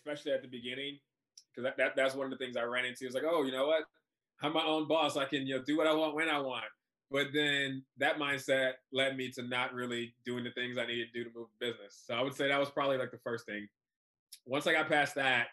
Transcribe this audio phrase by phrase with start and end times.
[0.00, 0.98] especially at the beginning,
[1.50, 3.04] because that, that, that's one of the things I ran into.
[3.04, 3.84] It's like, oh, you know what?
[4.42, 5.16] I'm my own boss.
[5.16, 6.64] I can you know do what I want when I want.
[7.10, 11.24] But then that mindset led me to not really doing the things I needed to
[11.24, 12.02] do to move business.
[12.06, 13.68] So I would say that was probably like the first thing.
[14.46, 15.48] Once I got past that,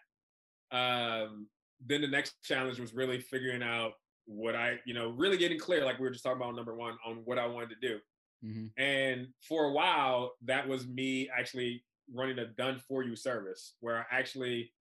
[0.71, 1.47] um,
[1.85, 3.93] then the next challenge was really figuring out
[4.25, 6.97] what I, you know, really getting clear, like we were just talking about number one,
[7.05, 7.99] on what I wanted to do.
[8.45, 8.81] Mm-hmm.
[8.81, 11.83] And for a while, that was me actually
[12.13, 14.71] running a done for you service where I actually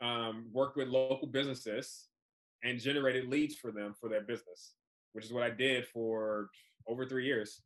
[0.00, 2.08] um, worked with local businesses
[2.62, 4.74] and generated leads for them for their business,
[5.12, 6.48] which is what I did for
[6.88, 7.62] over three years.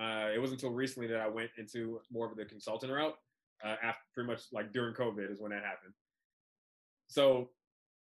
[0.00, 3.14] Uh, it wasn't until recently that I went into more of the consultant route.
[3.62, 5.92] Uh, after pretty much like during COVID is when that happened.
[7.08, 7.50] So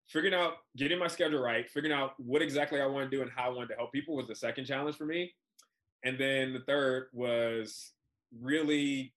[0.08, 3.30] figuring out getting my schedule right, figuring out what exactly I want to do and
[3.34, 5.34] how I wanted to help people was the second challenge for me.
[6.04, 7.90] And then the third was
[8.40, 9.14] really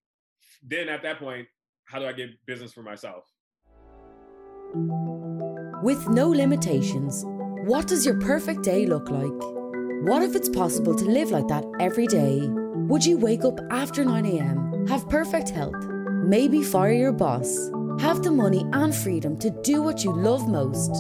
[0.64, 1.48] then at that point,
[1.86, 3.24] how do I get business for myself?
[5.84, 7.24] With no limitations,
[7.66, 9.32] what does your perfect day look like?
[10.04, 12.42] What if it's possible to live like that every day?
[12.44, 15.84] Would you wake up after 9 a.m., have perfect health,
[16.26, 20.92] maybe fire your boss, have the money and freedom to do what you love most?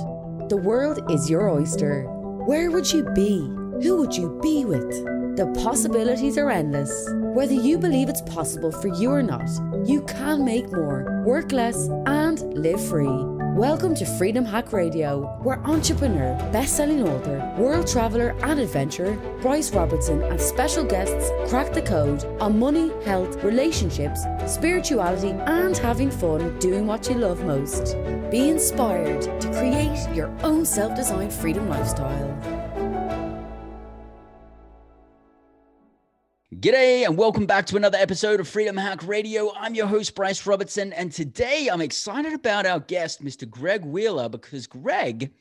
[0.50, 2.03] The world is your oyster.
[2.45, 3.40] Where would you be?
[3.84, 5.14] Who would you be with?
[5.36, 7.09] The possibilities are endless.
[7.11, 9.45] Whether you believe it's possible for you or not,
[9.86, 13.11] you can make more, work less, and live free.
[13.53, 20.23] Welcome to Freedom Hack Radio, where entrepreneur, best-selling author, world traveler, and adventurer Bryce Robertson
[20.23, 26.88] and special guests crack the code on money, health, relationships, spirituality, and having fun doing
[26.88, 27.97] what you love most.
[28.31, 32.64] Be inspired to create your own self-designed freedom lifestyle.
[36.59, 39.52] G'day and welcome back to another episode of Freedom Hack Radio.
[39.56, 43.50] I'm your host, Bryce Robertson, and today I'm excited about our guest, Mr.
[43.50, 45.34] Greg Wheeler, because Greg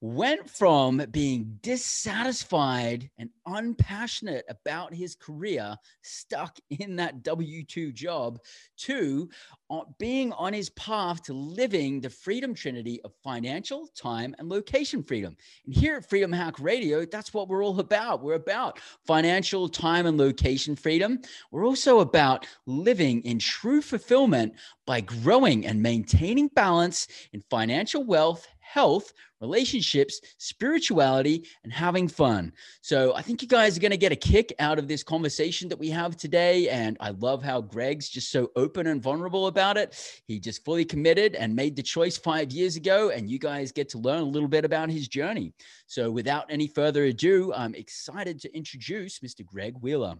[0.00, 8.38] went from being dissatisfied and unpassionate about his career, stuck in that W 2 job,
[8.76, 9.28] to
[9.70, 15.02] uh, being on his path to living the freedom trinity of financial, time, and location
[15.02, 15.36] freedom.
[15.66, 18.22] And here at Freedom Hack Radio, that's what we're all about.
[18.22, 21.20] We're about financial, time, and location freedom.
[21.50, 24.54] We're also about living in true fulfillment
[24.86, 32.52] by growing and maintaining balance in financial wealth health, relationships, spirituality, and having fun.
[32.80, 35.68] So I think you guys are going to get a kick out of this conversation
[35.68, 36.68] that we have today.
[36.70, 39.96] And I love how Greg's just so open and vulnerable about it.
[40.26, 43.10] He just fully committed and made the choice five years ago.
[43.10, 45.52] And you guys get to learn a little bit about his journey.
[45.86, 49.44] So without any further ado, I'm excited to introduce Mr.
[49.44, 50.14] Greg Wheeler.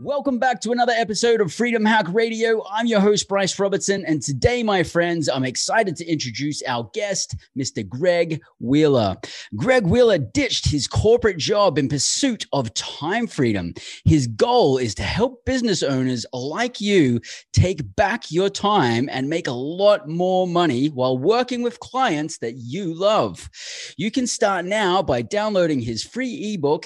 [0.00, 2.64] Welcome back to another episode of Freedom Hack Radio.
[2.70, 4.04] I'm your host, Bryce Robertson.
[4.04, 7.86] And today, my friends, I'm excited to introduce our guest, Mr.
[7.86, 9.16] Greg Wheeler.
[9.56, 13.74] Greg Wheeler ditched his corporate job in pursuit of time freedom.
[14.04, 17.20] His goal is to help business owners like you
[17.52, 22.54] take back your time and make a lot more money while working with clients that
[22.56, 23.50] you love.
[23.96, 26.84] You can start now by downloading his free ebook,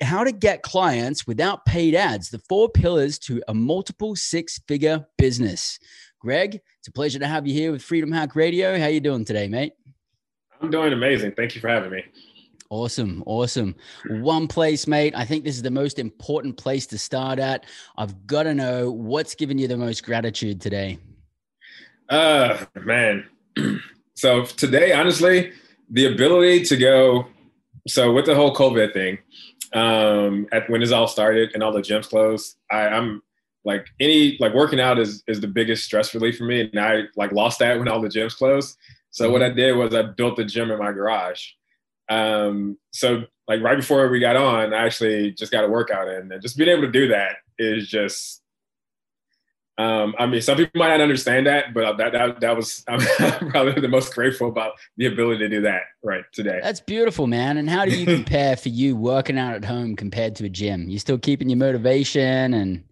[0.00, 5.06] how to get clients without paid ads, the four pillars to a multiple six figure
[5.18, 5.78] business.
[6.20, 8.78] Greg, it's a pleasure to have you here with Freedom Hack Radio.
[8.78, 9.72] How you doing today, mate?
[10.60, 11.32] I'm doing amazing.
[11.32, 12.04] Thank you for having me.
[12.68, 13.22] Awesome.
[13.26, 13.74] Awesome.
[14.08, 15.12] One place, mate.
[15.16, 17.64] I think this is the most important place to start at.
[17.96, 20.98] I've got to know what's given you the most gratitude today.
[22.08, 23.28] Uh, man.
[24.14, 25.52] so today, honestly,
[25.90, 27.26] the ability to go,
[27.88, 29.18] so with the whole COVID thing,
[29.72, 33.22] um, at when this all started and all the gyms closed, I, I'm
[33.64, 37.04] like any like working out is is the biggest stress relief for me, and I
[37.16, 38.76] like lost that when all the gyms closed.
[39.10, 41.44] So what I did was I built a gym in my garage.
[42.08, 46.32] Um, so like right before we got on, I actually just got a workout in,
[46.32, 48.42] and just being able to do that is just
[49.78, 53.00] um, I mean, some people might not understand that, but that that, that was I'm
[53.50, 56.60] probably the most grateful about the ability to do that right today.
[56.62, 57.56] That's beautiful, man.
[57.56, 60.88] And how do you compare for you working out at home compared to a gym?
[60.88, 62.84] You still keeping your motivation and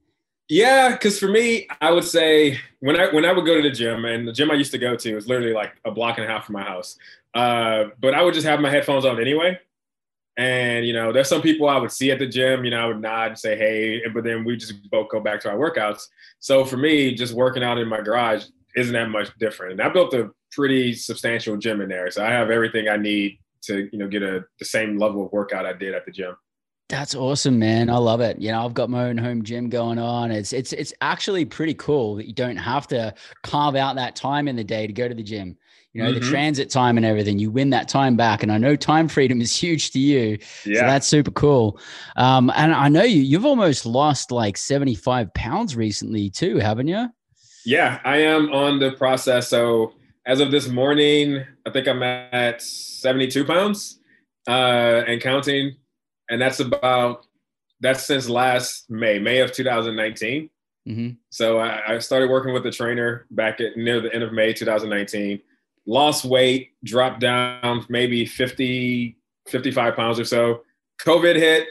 [0.48, 3.70] yeah, because for me, I would say when I when I would go to the
[3.70, 6.26] gym, and the gym I used to go to was literally like a block and
[6.26, 6.96] a half from my house.
[7.34, 9.60] Uh, but I would just have my headphones on anyway.
[10.38, 12.64] And you know, there's some people I would see at the gym.
[12.64, 15.40] You know, I would nod and say, "Hey," but then we just both go back
[15.40, 16.05] to our workouts.
[16.38, 18.44] So for me, just working out in my garage
[18.76, 19.73] isn't that much different.
[19.73, 23.40] And I built a pretty substantial gym in there, so I have everything I need
[23.62, 26.37] to you know get a the same level of workout I did at the gym.
[26.88, 27.91] That's awesome, man.
[27.91, 28.41] I love it.
[28.41, 30.31] You know, I've got my own home gym going on.
[30.31, 33.12] It's it's it's actually pretty cool that you don't have to
[33.43, 35.58] carve out that time in the day to go to the gym.
[35.94, 36.20] You know, mm-hmm.
[36.20, 37.38] the transit time and everything.
[37.38, 40.38] You win that time back, and I know time freedom is huge to you.
[40.64, 41.81] Yeah, so that's super cool.
[42.17, 46.88] Um, and I know you you've almost lost like seventy five pounds recently too, haven't
[46.88, 47.08] you?
[47.64, 49.49] Yeah, I am on the process.
[49.49, 49.93] So
[50.26, 54.00] as of this morning, I think I'm at seventy two pounds
[54.46, 55.76] uh, and counting
[56.29, 57.26] and that's about
[57.81, 60.50] that's since last May, May of 2019.
[60.88, 61.08] Mm-hmm.
[61.31, 64.52] So I, I, started working with the trainer back at near the end of May
[64.52, 65.41] 2019.
[65.88, 69.17] Lost weight, dropped down maybe 50,
[69.49, 70.62] 55 pounds or so.
[71.00, 71.67] COVID hit,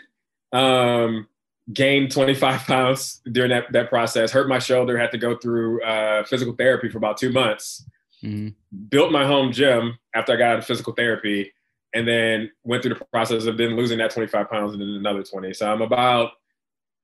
[0.51, 1.27] um,
[1.71, 6.23] gained 25 pounds during that, that process, hurt my shoulder, had to go through uh,
[6.23, 7.85] physical therapy for about two months.
[8.23, 8.49] Mm-hmm.
[8.89, 11.53] Built my home gym after I got out of physical therapy
[11.93, 15.23] and then went through the process of then losing that 25 pounds and then another
[15.23, 15.53] 20.
[15.53, 16.31] So I'm about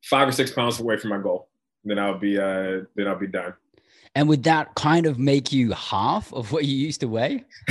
[0.04, 1.50] five or six pounds away from my goal.
[1.84, 3.54] Then I'll be uh then I'll be done.
[4.16, 7.44] And would that kind of make you half of what you used to weigh?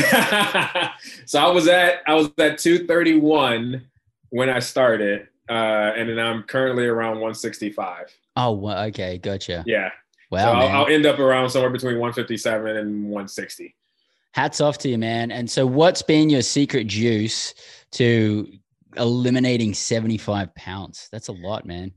[1.24, 3.86] so I was at I was at 231
[4.30, 5.52] when I started, uh,
[5.96, 8.06] and then I'm currently around 165.
[8.36, 9.62] Oh, okay, gotcha.
[9.66, 9.90] Yeah.
[10.30, 10.38] Wow.
[10.38, 13.76] So I'll, I'll, end up around somewhere between 157 and 160
[14.32, 15.30] hats off to you, man.
[15.30, 17.54] And so, what's been your secret juice
[17.92, 18.50] to
[18.96, 21.08] eliminating 75 pounds?
[21.12, 21.92] That's a lot, man.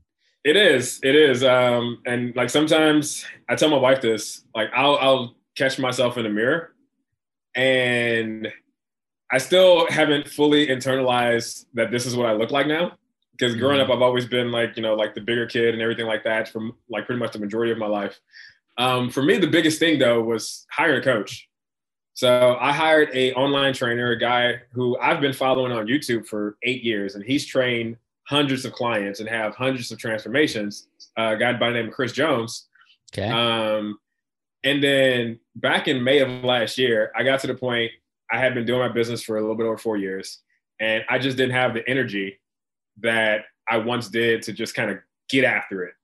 [0.46, 1.00] It is.
[1.02, 1.42] It is.
[1.42, 6.22] Um, and like sometimes I tell my wife this, like I'll, I'll catch myself in
[6.22, 6.72] the mirror
[7.56, 8.46] and
[9.28, 12.92] I still haven't fully internalized that this is what I look like now.
[13.32, 13.90] Because growing mm-hmm.
[13.90, 16.48] up, I've always been like, you know, like the bigger kid and everything like that
[16.48, 18.20] from like pretty much the majority of my life.
[18.78, 21.48] Um, for me, the biggest thing though was hiring a coach.
[22.14, 26.56] So I hired a online trainer, a guy who I've been following on YouTube for
[26.62, 27.96] eight years, and he's trained
[28.26, 30.88] hundreds of clients and have hundreds of transformations.
[31.18, 32.66] Uh, a guy by the name of Chris Jones.
[33.16, 33.28] Okay.
[33.28, 33.98] Um,
[34.64, 37.92] and then back in May of last year, I got to the point
[38.30, 40.40] I had been doing my business for a little bit over four years,
[40.80, 42.40] and I just didn't have the energy
[43.00, 45.94] that I once did to just kind of get after it.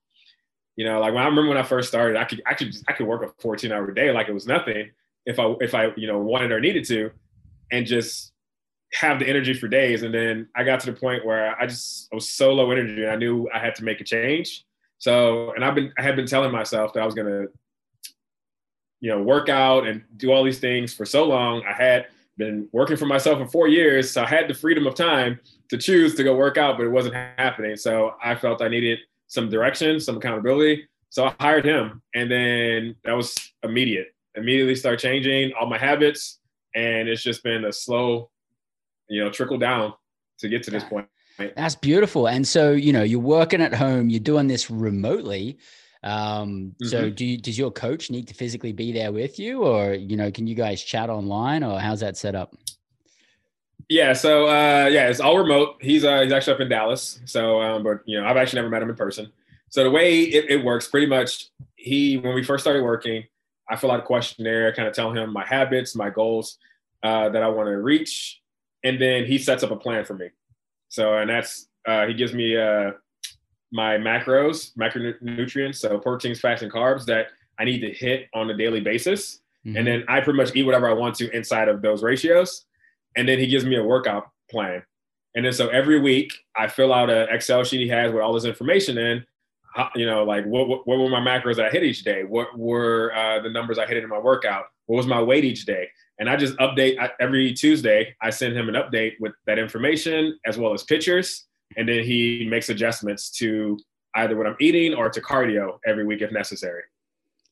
[0.75, 2.93] You know, like when I remember when I first started, I could I could I
[2.93, 4.91] could work a 14 hour day like it was nothing
[5.25, 7.11] if I if I you know wanted or needed to,
[7.71, 8.32] and just
[8.93, 10.03] have the energy for days.
[10.03, 13.03] And then I got to the point where I just I was so low energy,
[13.03, 14.65] and I knew I had to make a change.
[14.99, 17.45] So, and I've been I had been telling myself that I was gonna,
[18.99, 21.63] you know, work out and do all these things for so long.
[21.67, 22.07] I had
[22.37, 25.39] been working for myself for four years, so I had the freedom of time
[25.69, 27.75] to choose to go work out, but it wasn't happening.
[27.75, 30.87] So I felt I needed some direction, some accountability.
[31.09, 36.39] So I hired him, and then that was immediate immediately start changing all my habits.
[36.75, 38.29] And it's just been a slow,
[39.07, 39.93] you know, trickle down
[40.39, 41.07] to get to this point.
[41.55, 42.27] That's beautiful.
[42.27, 45.57] And so, you know, you're working at home, you're doing this remotely.
[46.03, 46.87] Um, mm-hmm.
[46.87, 50.17] so do you, does your coach need to physically be there with you or, you
[50.17, 52.55] know, can you guys chat online or how's that set up?
[53.89, 54.13] Yeah.
[54.13, 55.77] So, uh, yeah, it's all remote.
[55.81, 57.19] He's, uh, he's actually up in Dallas.
[57.25, 59.31] So, um, but you know, I've actually never met him in person.
[59.69, 63.23] So the way it, it works pretty much he, when we first started working,
[63.69, 66.57] I fill out a questionnaire, kind of tell him my habits, my goals
[67.01, 68.41] uh, that I want to reach,
[68.83, 70.29] and then he sets up a plan for me.
[70.89, 72.91] So, and that's uh, he gives me uh,
[73.71, 77.27] my macros, macronutrients, so proteins, fats, and carbs that
[77.59, 79.77] I need to hit on a daily basis, mm-hmm.
[79.77, 82.65] and then I pretty much eat whatever I want to inside of those ratios,
[83.15, 84.83] and then he gives me a workout plan.
[85.35, 88.33] And then so every week I fill out an Excel sheet he has with all
[88.33, 89.25] this information in,
[89.95, 92.23] you know, like what, what, what were my macros that I hit each day?
[92.23, 94.65] What were uh, the numbers I hit in my workout?
[94.85, 95.89] What was my weight each day?
[96.19, 98.15] And I just update I, every Tuesday.
[98.21, 102.47] I send him an update with that information as well as pictures, and then he
[102.49, 103.77] makes adjustments to
[104.15, 106.83] either what I'm eating or to cardio every week if necessary.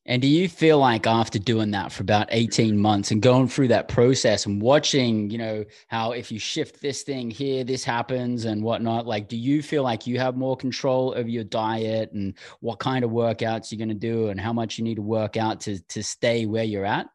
[0.04, 3.68] And do you feel like after doing that for about 18 months and going through
[3.68, 8.44] that process and watching, you know, how if you shift this thing here, this happens
[8.44, 12.34] and whatnot, like, do you feel like you have more control over your diet and
[12.58, 15.36] what kind of workouts you're going to do and how much you need to work
[15.36, 17.06] out to, to stay where you're at?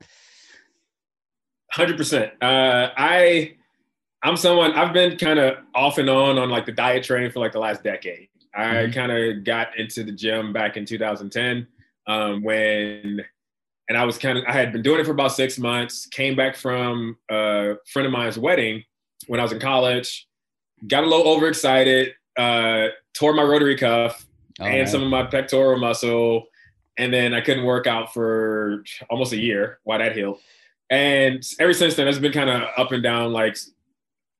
[1.77, 2.31] 100%.
[2.41, 3.55] Uh, I,
[4.23, 7.39] I'm someone, I've been kind of off and on on like the diet training for
[7.39, 8.29] like the last decade.
[8.55, 8.91] I mm-hmm.
[8.91, 11.67] kind of got into the gym back in 2010
[12.07, 13.23] um, when
[13.89, 16.07] and I was kind of I had been doing it for about six months.
[16.07, 18.83] Came back from a friend of mine's wedding
[19.27, 20.27] when I was in college.
[20.87, 22.13] Got a little overexcited.
[22.37, 24.27] Uh, tore my rotary cuff
[24.59, 24.87] oh, and man.
[24.87, 26.45] some of my pectoral muscle,
[26.97, 30.39] and then I couldn't work out for almost a year while that healed.
[30.89, 33.57] And ever since then, it's been kind of up and down, like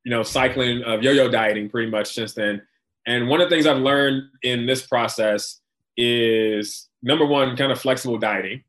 [0.04, 2.62] you know, cycling of yo-yo dieting pretty much since then.
[3.06, 5.60] And one of the things I've learned in this process
[5.98, 8.64] is number one, kind of flexible dieting.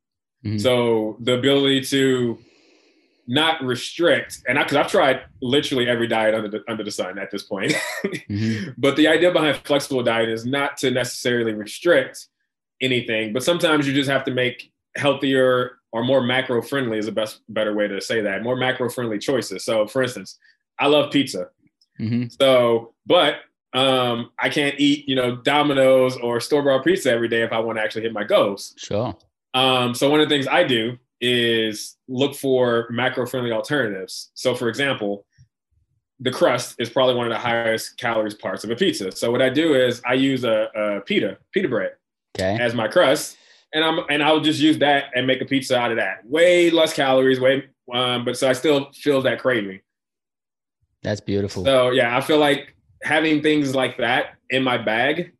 [0.44, 0.58] Mm-hmm.
[0.58, 2.38] So the ability to
[3.26, 7.18] not restrict, and I because I've tried literally every diet under the, under the sun
[7.18, 7.72] at this point,
[8.04, 8.70] mm-hmm.
[8.78, 12.26] but the idea behind flexible diet is not to necessarily restrict
[12.80, 17.12] anything, but sometimes you just have to make healthier or more macro friendly is the
[17.12, 19.64] best better way to say that more macro friendly choices.
[19.64, 20.38] So, for instance,
[20.78, 21.48] I love pizza.
[21.98, 22.28] Mm-hmm.
[22.40, 23.36] So, but
[23.72, 27.58] um, I can't eat, you know, Domino's or store bought pizza every day if I
[27.58, 28.74] want to actually hit my goals.
[28.76, 29.16] Sure.
[29.54, 34.30] Um, so one of the things I do is look for macro friendly alternatives.
[34.34, 35.24] So, for example,
[36.20, 39.12] the crust is probably one of the highest calories parts of a pizza.
[39.12, 41.92] So what I do is I use a, a pita pita bread
[42.38, 42.58] okay.
[42.60, 43.36] as my crust,
[43.72, 46.24] and I'm and I'll just use that and make a pizza out of that.
[46.26, 49.80] Way less calories, way um, but so I still feel that craving.
[51.02, 51.64] That's beautiful.
[51.64, 55.32] So yeah, I feel like having things like that in my bag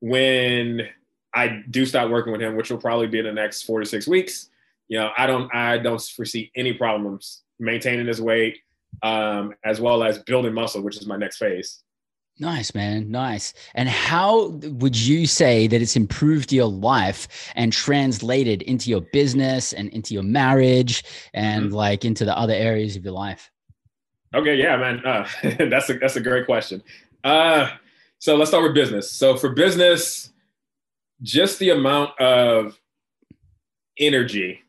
[0.00, 0.88] when
[1.34, 3.86] I do start working with him, which will probably be in the next four to
[3.86, 4.48] six weeks.
[4.88, 8.58] You know, I don't I don't foresee any problems maintaining his weight,
[9.02, 11.82] um, as well as building muscle, which is my next phase.
[12.38, 13.10] Nice, man.
[13.10, 13.54] Nice.
[13.74, 19.72] And how would you say that it's improved your life and translated into your business
[19.72, 21.02] and into your marriage
[21.32, 21.74] and mm-hmm.
[21.74, 23.50] like into the other areas of your life?
[24.34, 25.04] Okay, yeah, man.
[25.04, 25.26] Uh,
[25.70, 26.82] that's a that's a great question.
[27.24, 27.70] Uh,
[28.18, 29.10] so let's start with business.
[29.10, 30.30] So for business,
[31.22, 32.78] just the amount of
[33.98, 34.60] energy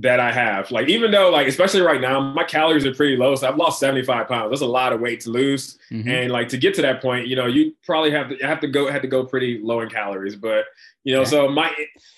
[0.00, 0.70] that I have.
[0.70, 3.80] Like even though like especially right now my calories are pretty low, so I've lost
[3.80, 4.50] 75 pounds.
[4.50, 5.78] That's a lot of weight to lose.
[5.90, 6.08] Mm-hmm.
[6.08, 8.68] And like to get to that point, you know, you probably have to have to
[8.68, 10.36] go have to go pretty low in calories.
[10.36, 10.66] But
[11.04, 11.72] you know, so my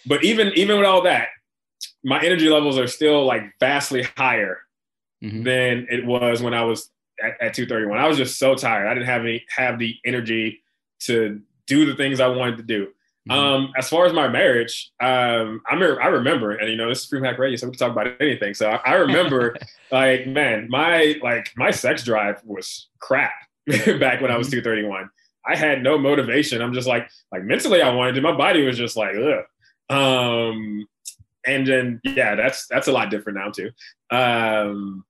[0.06, 1.28] but even even with all that,
[2.04, 4.58] my energy levels are still like vastly higher
[5.22, 5.42] mm-hmm.
[5.42, 6.90] than it was when I was
[7.22, 7.98] at, at 231.
[7.98, 8.88] I was just so tired.
[8.88, 10.62] I didn't have any have the energy
[11.00, 12.88] to do the things I wanted to do.
[13.30, 13.38] Mm-hmm.
[13.38, 17.06] Um, as far as my marriage, um, I, I remember, and you know, this is
[17.06, 18.54] Freedom Hack Radio, so we can talk about anything.
[18.54, 19.56] So I, I remember,
[19.92, 23.32] like, man, my like my sex drive was crap
[23.66, 24.62] back when I was mm-hmm.
[24.62, 25.10] 231.
[25.46, 26.60] I had no motivation.
[26.60, 28.20] I'm just like, like mentally, I wanted to.
[28.20, 29.44] My body was just like, ugh.
[29.96, 30.86] Um,
[31.46, 33.70] and then yeah, that's that's a lot different now too.
[34.10, 35.04] Um,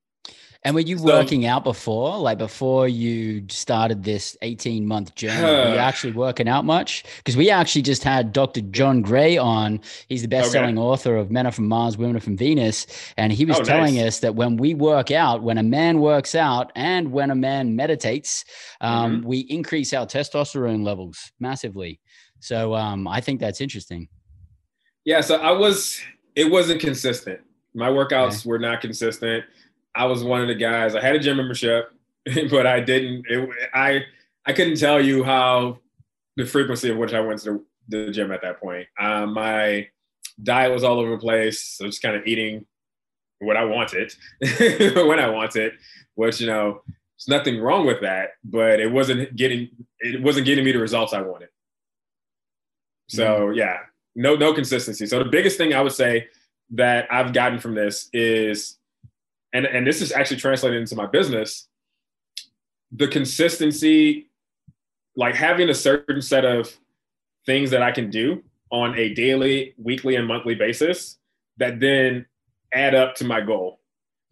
[0.62, 5.40] and were you so, working out before, like before you started this 18 month journey?
[5.40, 7.04] were you actually working out much?
[7.16, 8.60] Because we actually just had Dr.
[8.60, 9.80] John Gray on.
[10.08, 10.84] He's the best selling okay.
[10.84, 12.86] author of Men Are From Mars, Women Are From Venus.
[13.16, 14.06] And he was oh, telling nice.
[14.06, 17.74] us that when we work out, when a man works out and when a man
[17.74, 18.44] meditates,
[18.82, 19.28] um, mm-hmm.
[19.28, 22.00] we increase our testosterone levels massively.
[22.40, 24.08] So um, I think that's interesting.
[25.06, 25.22] Yeah.
[25.22, 25.98] So I was,
[26.34, 27.40] it wasn't consistent.
[27.72, 28.48] My workouts okay.
[28.50, 29.44] were not consistent
[29.94, 30.94] I was one of the guys.
[30.94, 31.92] I had a gym membership,
[32.50, 33.26] but I didn't.
[33.28, 34.02] It, I
[34.46, 35.80] I couldn't tell you how
[36.36, 38.86] the frequency of which I went to the, the gym at that point.
[38.98, 39.88] Um, my
[40.42, 41.64] diet was all over the place.
[41.64, 42.66] So just kind of eating
[43.40, 45.72] what I wanted when I wanted,
[46.14, 50.64] which you know, there's nothing wrong with that, but it wasn't getting it wasn't getting
[50.64, 51.48] me the results I wanted.
[53.08, 53.56] So mm.
[53.56, 53.78] yeah,
[54.14, 55.06] no no consistency.
[55.06, 56.28] So the biggest thing I would say
[56.70, 58.78] that I've gotten from this is
[59.52, 61.68] and and this is actually translated into my business
[62.92, 64.28] the consistency
[65.16, 66.76] like having a certain set of
[67.46, 71.18] things that i can do on a daily weekly and monthly basis
[71.58, 72.26] that then
[72.72, 73.80] add up to my goal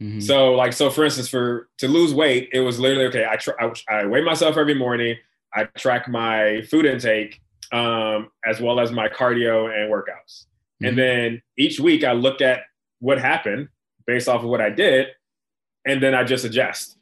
[0.00, 0.20] mm-hmm.
[0.20, 3.54] so like so for instance for to lose weight it was literally okay i try
[3.60, 5.16] I, I weigh myself every morning
[5.54, 10.46] i track my food intake um, as well as my cardio and workouts
[10.80, 10.86] mm-hmm.
[10.86, 12.60] and then each week i look at
[13.00, 13.68] what happened
[14.08, 15.08] based off of what I did,
[15.84, 16.96] and then I just adjust.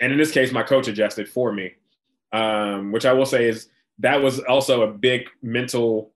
[0.00, 1.72] And in this case, my coach adjusted for me,
[2.32, 3.68] um, which I will say is
[4.00, 6.12] that was also a big mental.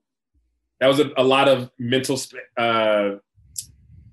[0.79, 3.15] That was a, a lot of mental sp- uh,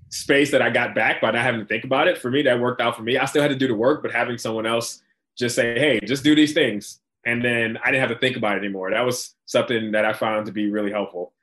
[0.09, 2.17] space that I got back by not having to think about it.
[2.17, 3.17] For me, that worked out for me.
[3.17, 5.03] I still had to do the work, but having someone else
[5.37, 8.57] just say, "Hey, just do these things," and then I didn't have to think about
[8.57, 8.89] it anymore.
[8.89, 11.33] That was something that I found to be really helpful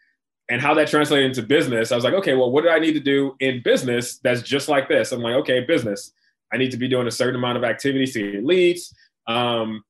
[0.48, 2.92] and how that translated into business, I was like, okay, well, what do I need
[2.92, 5.12] to do in business that's just like this?
[5.12, 6.12] I'm like, okay, business.
[6.52, 8.94] I need to be doing a certain amount of activities to get leads
[9.26, 9.82] um,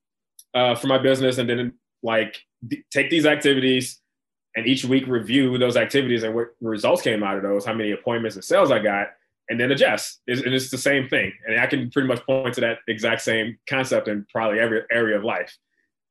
[0.54, 4.00] uh, for my business, and then like d- take these activities
[4.56, 7.90] and each week review those activities and what results came out of those, how many
[7.90, 9.08] appointments and sales I got,
[9.50, 10.20] and then adjust.
[10.26, 13.20] It's, and it's the same thing, and I can pretty much point to that exact
[13.20, 15.54] same concept in probably every area of life.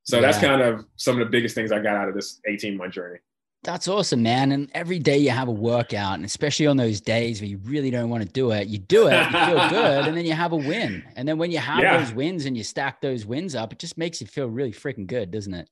[0.04, 0.22] So yeah.
[0.22, 2.94] that's kind of some of the biggest things I got out of this 18 month
[2.94, 3.18] journey.
[3.66, 4.52] That's awesome, man.
[4.52, 7.90] And every day you have a workout, and especially on those days where you really
[7.90, 10.52] don't want to do it, you do it, you feel good, and then you have
[10.52, 11.04] a win.
[11.16, 11.98] And then when you have yeah.
[11.98, 15.08] those wins and you stack those wins up, it just makes you feel really freaking
[15.08, 15.68] good, doesn't it?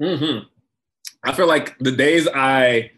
[0.00, 0.46] Mm-hmm.
[1.24, 2.92] I feel like the days I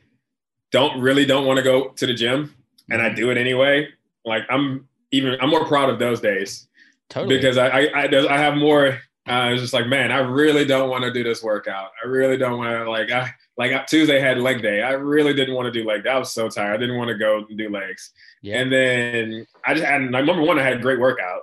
[0.73, 2.55] don't really don't want to go to the gym
[2.91, 3.17] and I mm-hmm.
[3.17, 3.89] do it anyway.
[4.27, 6.69] Like I'm even I'm more proud of those days.
[7.09, 7.37] Totally.
[7.37, 8.99] Because I I, I, I have more.
[9.27, 11.93] Uh, it's just like man, I really don't want to do this workout.
[12.05, 14.83] I really don't want to like I like Tuesday had leg day.
[14.83, 16.11] I really didn't want to do leg day.
[16.11, 16.75] I was so tired.
[16.75, 18.11] I didn't want to go and do legs.
[18.43, 18.61] Yeah.
[18.61, 21.43] And then I just had like number one, I had a great workout.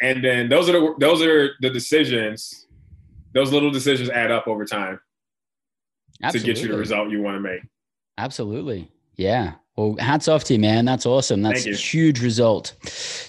[0.00, 2.66] And then those are the those are the decisions.
[3.34, 5.00] Those little decisions add up over time
[6.22, 6.54] Absolutely.
[6.54, 7.60] to get you the result you want to make.
[8.16, 8.90] Absolutely.
[9.16, 9.54] Yeah.
[9.76, 10.86] Well, hats off to you, man.
[10.86, 11.42] That's awesome.
[11.42, 12.74] That's a huge result.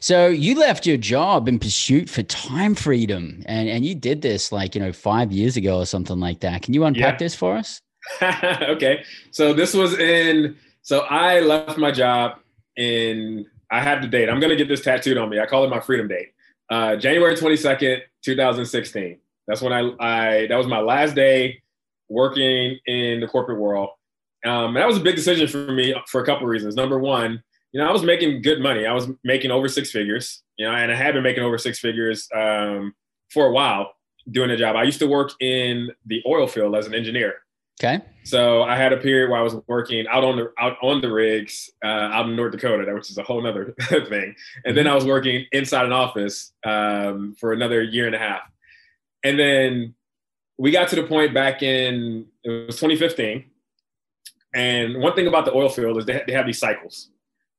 [0.02, 4.52] So you left your job in pursuit for time freedom, and and you did this
[4.52, 6.64] like you know five years ago or something like that.
[6.64, 7.18] Can you unpack yeah.
[7.18, 7.82] this for us?
[8.22, 9.04] okay.
[9.32, 10.56] So this was in.
[10.82, 12.40] So I left my job
[12.78, 13.46] in.
[13.72, 14.30] I have the date.
[14.30, 15.40] I'm gonna get this tattooed on me.
[15.40, 16.30] I call it my freedom date.
[16.70, 19.18] Uh, January 22nd, 2016.
[19.48, 21.62] That's when I, I that was my last day
[22.10, 23.90] working in the corporate world.
[24.46, 26.76] Um, that was a big decision for me for a couple of reasons.
[26.76, 28.86] Number one, you know, I was making good money.
[28.86, 31.80] I was making over six figures, you know, and I had been making over six
[31.80, 32.94] figures um,
[33.32, 33.94] for a while
[34.32, 34.76] doing the job.
[34.76, 37.36] I used to work in the oil field as an engineer.
[37.82, 38.04] Okay.
[38.24, 41.10] So I had a period where I was working out on the out on the
[41.12, 44.36] rigs uh, out in North Dakota, which is a whole other thing.
[44.66, 48.42] And then I was working inside an office um, for another year and a half.
[49.24, 49.96] And then
[50.58, 53.46] we got to the point back in it was 2015
[54.54, 57.10] and one thing about the oil field is they, they have these cycles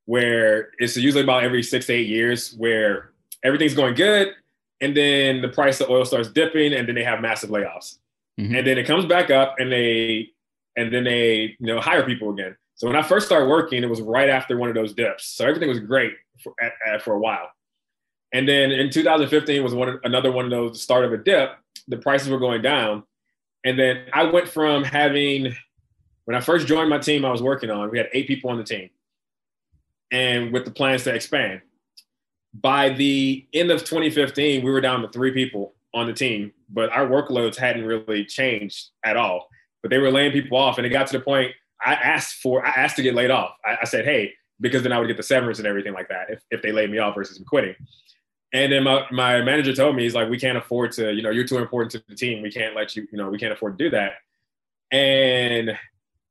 [0.07, 3.13] where it's usually about every six to eight years where
[3.45, 4.33] everything's going good.
[4.81, 7.99] And then the price of oil starts dipping and then they have massive layoffs.
[8.41, 8.55] Mm-hmm.
[8.55, 10.31] And then it comes back up and they,
[10.77, 12.57] and then they, you know, hire people again.
[12.75, 15.27] So when I first started working, it was right after one of those dips.
[15.27, 17.51] So everything was great for, at, at, for a while.
[18.33, 21.51] And then in 2015 was one another one of those the start of a dip.
[21.89, 23.03] The prices were going down,
[23.65, 25.55] and then I went from having
[26.25, 28.57] when I first joined my team, I was working on, we had eight people on
[28.57, 28.91] the team
[30.13, 31.61] and with the plans to expand.
[32.55, 36.91] By the end of 2015, we were down to three people on the team, but
[36.91, 39.49] our workloads hadn't really changed at all.
[39.83, 41.53] But they were laying people off, and it got to the point
[41.85, 43.55] I asked for, I asked to get laid off.
[43.65, 46.31] I, I said, hey, because then I would get the severance and everything like that
[46.31, 47.75] if, if they laid me off versus me quitting.
[48.53, 51.31] And then my, my manager told me, he's like, we can't afford to, you know,
[51.31, 52.43] you're too important to the team.
[52.43, 54.15] We can't let you, you know, we can't afford to do that.
[54.91, 55.79] And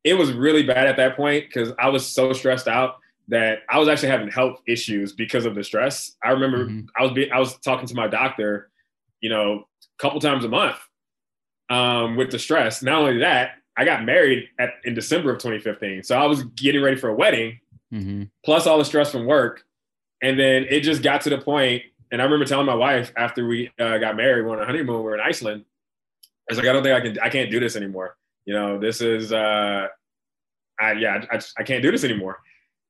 [0.04, 2.98] it was really bad at that point because I was so stressed out
[3.30, 6.16] that I was actually having health issues because of the stress.
[6.24, 6.88] I remember mm-hmm.
[6.98, 8.70] I was be, I was talking to my doctor,
[9.22, 9.66] you know,
[10.00, 10.78] a couple times a month
[11.70, 12.82] um, with the stress.
[12.82, 16.82] Not only that, I got married at, in December of 2015, so I was getting
[16.82, 17.60] ready for a wedding,
[17.94, 18.24] mm-hmm.
[18.44, 19.64] plus all the stress from work,
[20.22, 21.84] and then it just got to the point.
[22.12, 24.66] And I remember telling my wife after we uh, got married, we were on a
[24.66, 25.64] honeymoon, we were in Iceland.
[26.50, 28.16] I was like, I don't think I can, I can't do this anymore
[28.50, 29.88] you know, this is, uh,
[30.80, 32.40] I, yeah, I, I can't do this anymore.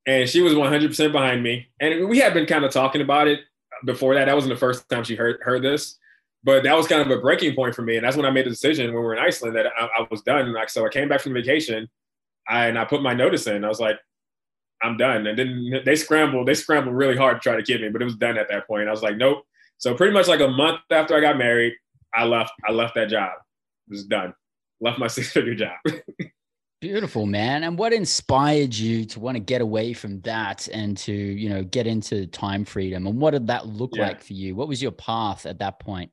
[0.07, 1.67] And she was 100% behind me.
[1.81, 3.41] And we had been kind of talking about it
[3.83, 4.25] before that.
[4.25, 5.97] That wasn't the first time she heard, heard this,
[6.43, 7.97] but that was kind of a breaking point for me.
[7.97, 10.07] And that's when I made the decision when we were in Iceland that I, I
[10.09, 10.53] was done.
[10.53, 11.89] Like, so I came back from vacation
[12.47, 13.65] I, and I put my notice in.
[13.65, 13.99] I was like,
[14.81, 15.27] I'm done.
[15.27, 18.05] And then they scrambled, they scrambled really hard to try to keep me, but it
[18.05, 18.87] was done at that point.
[18.87, 19.43] I was like, nope.
[19.77, 21.73] So pretty much like a month after I got married,
[22.13, 23.31] I left, I left that job.
[23.87, 24.33] It was done
[24.81, 25.77] left my six figure job.
[26.81, 27.63] Beautiful, man.
[27.63, 31.61] And what inspired you to want to get away from that and to, you know,
[31.61, 33.05] get into time freedom?
[33.05, 34.07] And what did that look yeah.
[34.07, 34.55] like for you?
[34.55, 36.09] What was your path at that point?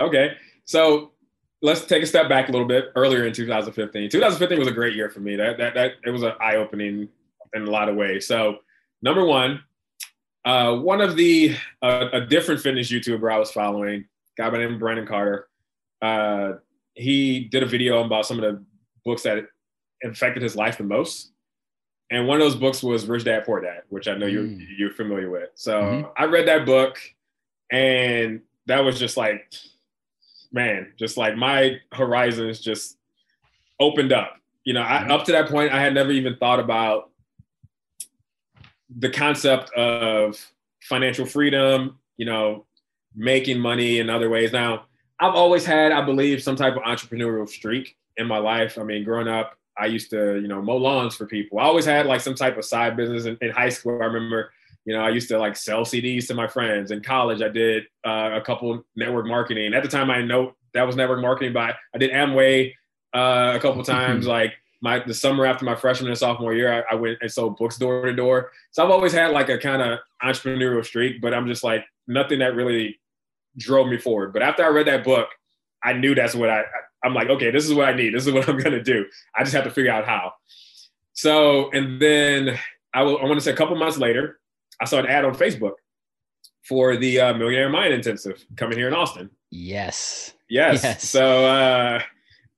[0.00, 0.32] Okay.
[0.64, 1.12] So
[1.60, 4.08] let's take a step back a little bit earlier in 2015.
[4.08, 5.36] 2015 was a great year for me.
[5.36, 7.08] That that that it was an eye opening
[7.52, 8.26] in a lot of ways.
[8.26, 8.58] So
[9.02, 9.62] number one,
[10.46, 14.06] uh, one of the uh, a different fitness YouTuber I was following,
[14.38, 15.48] guy by the name of Brandon Carter.
[16.00, 16.54] Uh,
[16.94, 18.64] he did a video about some of the
[19.04, 19.44] books that
[20.04, 21.32] affected his life the most.
[22.10, 24.32] And one of those books was Rich Dad Poor Dad, which I know mm.
[24.32, 25.50] you're you're familiar with.
[25.54, 26.08] So mm-hmm.
[26.16, 26.98] I read that book,
[27.70, 29.50] and that was just like,
[30.52, 32.98] man, just like my horizons just
[33.80, 34.36] opened up.
[34.64, 35.10] You know, mm-hmm.
[35.10, 37.10] I, up to that point, I had never even thought about
[38.94, 40.38] the concept of
[40.82, 41.98] financial freedom.
[42.18, 42.66] You know,
[43.14, 44.52] making money in other ways.
[44.52, 44.84] Now,
[45.18, 48.78] I've always had, I believe, some type of entrepreneurial streak in my life.
[48.78, 51.58] I mean, growing up, I used to, you know, mow lawns for people.
[51.58, 54.00] I always had like some type of side business in, in high school.
[54.02, 54.52] I remember,
[54.84, 56.90] you know, I used to like sell CDs to my friends.
[56.90, 59.74] In college, I did uh, a couple network marketing.
[59.74, 62.72] At the time, I know that was network marketing, but I did Amway
[63.14, 64.26] uh, a couple times.
[64.26, 67.56] like my the summer after my freshman and sophomore year, I, I went and sold
[67.56, 68.50] books door to door.
[68.72, 72.40] So I've always had like a kind of entrepreneurial streak, but I'm just like nothing
[72.40, 73.00] that really
[73.56, 74.32] drove me forward.
[74.32, 75.28] But after I read that book,
[75.84, 76.64] I knew that's what I
[77.04, 78.14] I'm like, okay, this is what I need.
[78.14, 79.06] This is what I'm gonna do.
[79.36, 80.32] I just have to figure out how.
[81.14, 82.58] So, and then
[82.94, 84.40] I, will, I want to say a couple months later,
[84.80, 85.74] I saw an ad on Facebook
[86.64, 89.30] for the uh, Millionaire Mind Intensive coming here in Austin.
[89.50, 90.34] Yes.
[90.48, 90.82] Yes.
[90.82, 91.08] Yes.
[91.08, 92.00] So uh,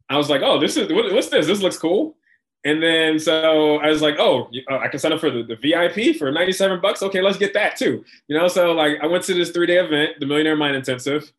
[0.08, 1.46] I was like, oh, this is what, what's this?
[1.46, 2.16] This looks cool.
[2.64, 5.56] And then so I was like, oh, uh, I can sign up for the, the
[5.56, 7.02] VIP for 97 bucks.
[7.02, 8.04] Okay, let's get that too.
[8.28, 11.32] You know, so like I went to this three day event, the Millionaire Mind Intensive.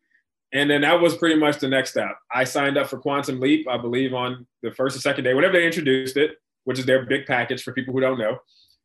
[0.52, 2.16] And then that was pretty much the next step.
[2.32, 5.54] I signed up for Quantum Leap, I believe, on the first or second day, whenever
[5.54, 8.38] they introduced it, which is their big package for people who don't know.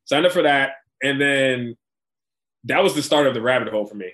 [0.06, 0.72] Signed up for that.
[1.04, 1.78] And then
[2.66, 4.14] that was the start of the rabbit hole for me.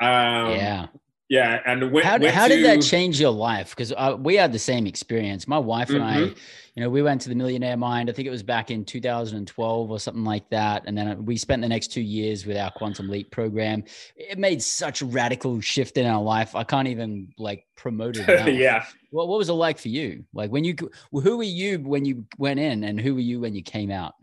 [0.00, 0.86] Um, yeah.
[1.30, 1.60] Yeah.
[1.64, 3.70] And went, how, went how to, did that change your life?
[3.70, 5.46] Because uh, we had the same experience.
[5.46, 6.36] My wife and I, Mhm.
[6.74, 8.10] you know, we went to the Millionaire Mind.
[8.10, 10.82] I think it was back in 2012 or something like that.
[10.86, 13.84] And then we spent the next two years with our Quantum Leap program.
[14.16, 16.56] It made such a radical shift in our life.
[16.56, 18.54] I can't even like promote it.
[18.56, 18.84] yeah.
[19.10, 20.24] What, what was it like for you?
[20.34, 20.74] Like when you,
[21.12, 24.14] who were you when you went in and who were you when you came out?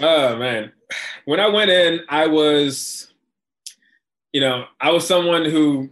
[0.00, 0.72] Oh man,
[1.26, 3.12] when I went in, I was,
[4.32, 5.90] you know, I was someone who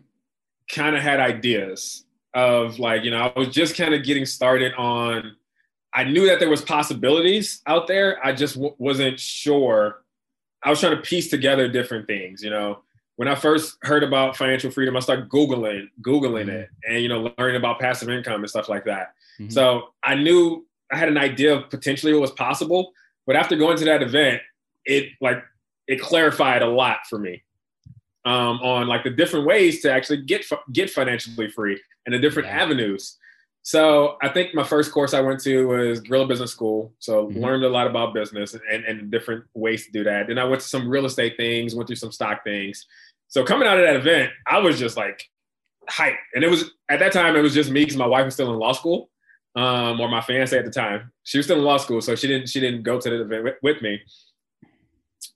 [0.68, 2.04] kind of had ideas
[2.34, 5.36] of like, you know, I was just kind of getting started on.
[5.94, 8.24] I knew that there was possibilities out there.
[8.24, 10.02] I just w- wasn't sure.
[10.62, 12.42] I was trying to piece together different things.
[12.42, 12.80] You know,
[13.16, 17.32] when I first heard about financial freedom, I started googling, googling it, and you know,
[17.38, 19.14] learning about passive income and stuff like that.
[19.40, 19.52] Mhm.
[19.52, 22.92] So I knew I had an idea of potentially what was possible,
[23.26, 24.42] but after going to that event,
[24.84, 25.42] it like
[25.86, 27.42] it clarified a lot for me
[28.28, 32.48] um, on like the different ways to actually get get financially free and the different
[32.48, 32.62] Yeah.
[32.62, 33.16] avenues.
[33.62, 36.94] So I think my first course I went to was Guerrilla Business School.
[36.98, 37.40] So Mhm.
[37.44, 40.26] learned a lot about business and, and different ways to do that.
[40.28, 42.86] Then I went to some real estate things, went through some stock things.
[43.28, 45.18] So coming out of that event, I was just like
[45.88, 46.18] hype.
[46.34, 48.52] And it was at that time it was just me because my wife was still
[48.52, 49.10] in law school,
[49.56, 51.12] um, or my fiance at the time.
[51.24, 53.44] She was still in law school, so she didn't she didn't go to the event
[53.44, 54.00] with, with me.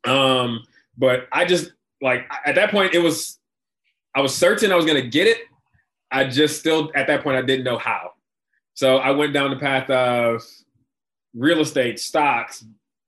[0.05, 0.64] Um,
[0.96, 3.38] but I just like at that point it was
[4.14, 5.38] I was certain I was gonna get it.
[6.10, 8.10] I just still at that point I didn't know how.
[8.74, 10.42] So I went down the path of
[11.34, 12.64] real estate, stocks,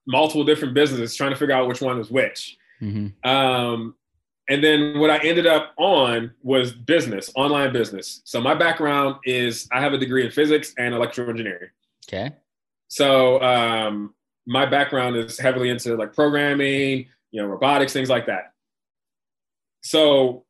[0.07, 2.57] multiple different businesses, trying to figure out which one was which.
[2.81, 3.13] Mhm.
[3.27, 3.95] Um,
[4.49, 8.21] and then what I ended up on was business, online business.
[8.25, 11.71] So my background is I have a degree in physics and electrical engineering.
[12.07, 12.35] Okay.
[12.89, 14.15] So um,
[14.47, 18.53] my background is heavily into like programming, you know, robotics, things like that.
[19.85, 20.45] So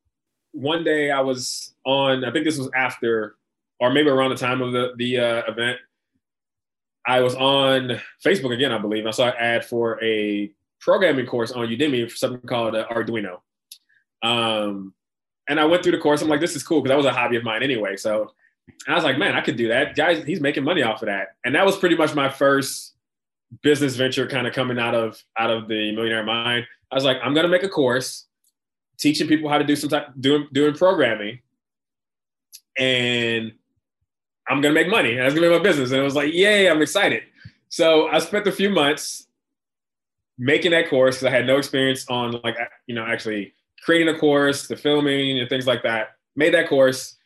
[0.52, 3.34] one day I was on, I think this was after,
[3.80, 5.78] or maybe around the time of the the uh, event.
[7.06, 9.06] I was on Facebook again, I believe.
[9.06, 13.40] I saw an ad for a programming course on Udemy for something called uh, Arduino.
[14.22, 14.94] Um,
[15.48, 16.22] and I went through the course.
[16.22, 17.96] I'm like, this is cool because that was a hobby of mine anyway.
[17.96, 18.32] So
[18.88, 19.96] I was like, man, I could do that.
[19.96, 21.34] Guys, he's making money off of that.
[21.44, 22.94] And that was pretty much my first
[23.62, 26.64] business venture kind of coming out of out of the millionaire mind.
[26.90, 28.26] I was like, I'm gonna make a course
[28.98, 31.40] teaching people how to do some type doing doing programming.
[32.76, 33.52] And
[34.48, 35.14] I'm gonna make money.
[35.14, 35.90] That's gonna be my business.
[35.90, 37.22] And it was like, yay, I'm excited.
[37.68, 39.26] So I spent a few months
[40.38, 43.54] making that course because I had no experience on like you know actually
[43.84, 46.16] creating a course, the filming and things like that.
[46.36, 47.16] Made that course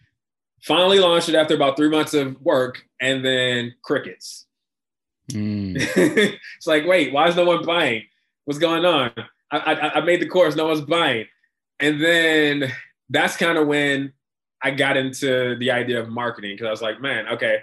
[0.63, 4.47] finally launched it after about three months of work and then crickets
[5.33, 5.77] Mm.
[6.57, 8.03] it's like wait why is no one buying
[8.47, 9.13] what's going on
[9.51, 11.27] I, I, I made the course no one's buying
[11.81, 12.73] and then
[13.11, 14.13] that's kind of when
[14.63, 17.59] i got into the idea of marketing because i was like man okay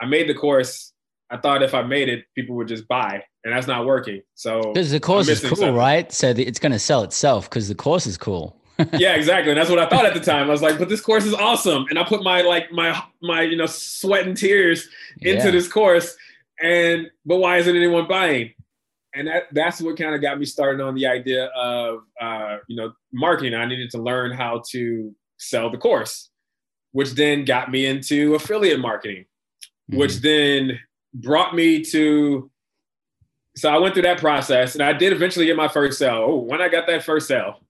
[0.00, 0.92] i made the course
[1.30, 4.60] i thought if i made it people would just buy and that's not working so
[4.72, 5.74] Because the course is cool, something.
[5.74, 6.10] right?
[6.12, 8.56] So the, it's going to sell itself because the course is cool.
[8.94, 9.50] yeah, exactly.
[9.52, 10.48] And that's what I thought at the time.
[10.48, 11.84] I was like, but this course is awesome.
[11.90, 14.88] And I put my like my my, you know, sweat and tears
[15.20, 15.50] into Yeah.
[15.50, 16.16] this course.
[16.62, 18.54] And but why isn't anyone buying?
[19.14, 22.76] And that that's what kind of got me started on the idea of uh, you
[22.76, 23.54] know, marketing.
[23.54, 26.30] I needed to learn how to sell the course,
[26.92, 29.26] which then got me into affiliate marketing,
[29.88, 30.80] which then
[31.14, 32.50] brought me to
[33.56, 36.24] so I went through that process and I did eventually get my first sale.
[36.26, 37.60] Oh, when I got that first sale,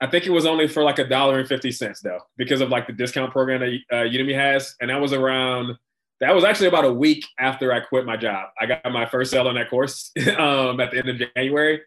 [0.00, 2.68] I think it was only for like a dollar and fifty cents though, because of
[2.68, 5.76] like the discount program that uh, Udemy has, and that was around.
[6.24, 8.48] That was actually about a week after I quit my job.
[8.58, 11.82] I got my first sale on that course um, at the end of January,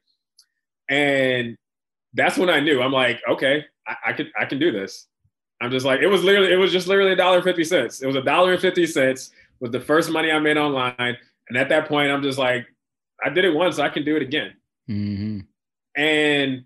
[0.87, 1.57] and
[2.13, 2.79] that's when I knew.
[2.79, 5.07] I'm like, okay, I, I can I can do this.
[5.59, 8.03] I'm just like, it was literally, it was just literally a dollar fifty cents.
[8.03, 11.17] It was a dollar and fifty cents was the first money I made online,
[11.49, 12.67] and at that point, I'm just like,
[13.25, 14.53] I did it once, I can do it again.
[14.87, 15.47] Mhm.
[15.95, 16.65] And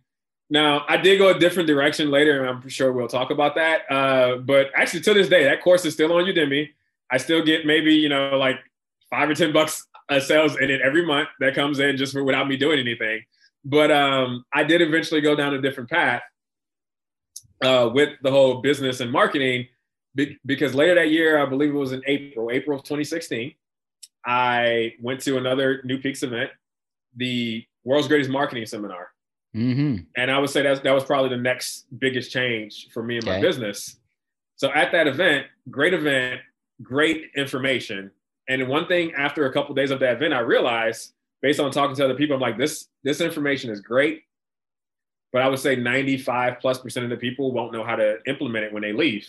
[0.49, 3.89] now I did go a different direction later, and I'm sure we'll talk about that.
[3.89, 6.67] Uh, but actually, to this day, that course is still on Udemy.
[7.11, 8.57] I still get maybe, you know, like
[9.09, 12.23] five or 10 bucks of sales in it every month that comes in just for
[12.23, 13.21] without me doing anything.
[13.63, 16.21] But um, I did eventually go down a different path
[17.63, 19.67] uh, with the whole business and marketing
[20.15, 23.53] be- because later that year, I believe it was in April, April of 2016,
[24.25, 26.51] I went to another New Peaks event,
[27.15, 29.09] the world's greatest marketing seminar.
[29.55, 30.03] Mm-hmm.
[30.15, 33.25] And I would say that that was probably the next biggest change for me in
[33.25, 33.41] my Okay.
[33.41, 33.97] business.
[34.55, 36.41] So at that event, great event,
[36.81, 38.11] great information.
[38.47, 41.95] And one thing after a couple days of that event, I realized based on talking
[41.95, 44.23] to other people, I'm like, this this information is great,
[45.33, 48.65] but I would say 95 plus percent of the people won't know how to implement
[48.65, 49.27] it when they leave.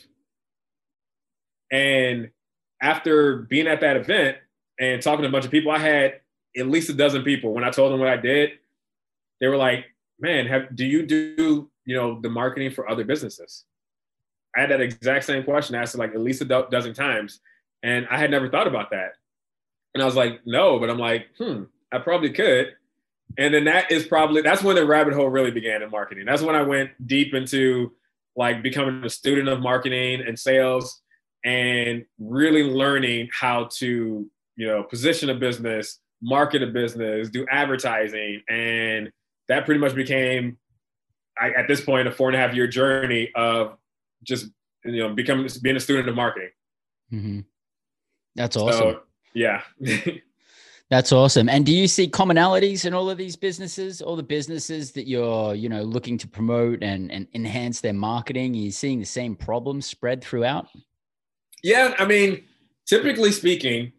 [1.70, 2.30] And
[2.82, 4.36] after being at that event
[4.78, 6.20] and talking to a bunch of people, I had
[6.56, 7.54] at least a dozen people.
[7.54, 8.50] When I told them what I did,
[9.40, 9.86] they were like,
[10.18, 13.64] "Man, have do you do you know the marketing for other businesses?"
[14.56, 17.40] I had that exact same question asked like at least a do- dozen times,
[17.82, 19.14] and I had never thought about that.
[19.94, 22.74] And I was like, "No," but I'm like, "Hmm, I probably could."
[23.38, 26.26] And then that is probably that's when the rabbit hole really began in marketing.
[26.26, 27.92] That's when I went deep into
[28.36, 31.00] like becoming a student of marketing and sales
[31.44, 38.40] and really learning how to you know position a business market a business do advertising
[38.48, 39.10] and
[39.48, 40.56] that pretty much became
[41.40, 43.76] I, at this point a four and a half year journey of
[44.22, 44.46] just
[44.84, 46.50] you know becoming being a student of marketing
[47.12, 47.40] Mm-hmm.
[48.36, 48.80] That's awesome.
[48.80, 49.00] so
[49.34, 49.60] yeah
[50.92, 51.48] That's awesome.
[51.48, 55.54] And do you see commonalities in all of these businesses, all the businesses that you're,
[55.54, 58.52] you know, looking to promote and, and enhance their marketing?
[58.52, 60.68] Are you seeing the same problems spread throughout?
[61.62, 62.44] Yeah, I mean,
[62.84, 63.92] typically speaking,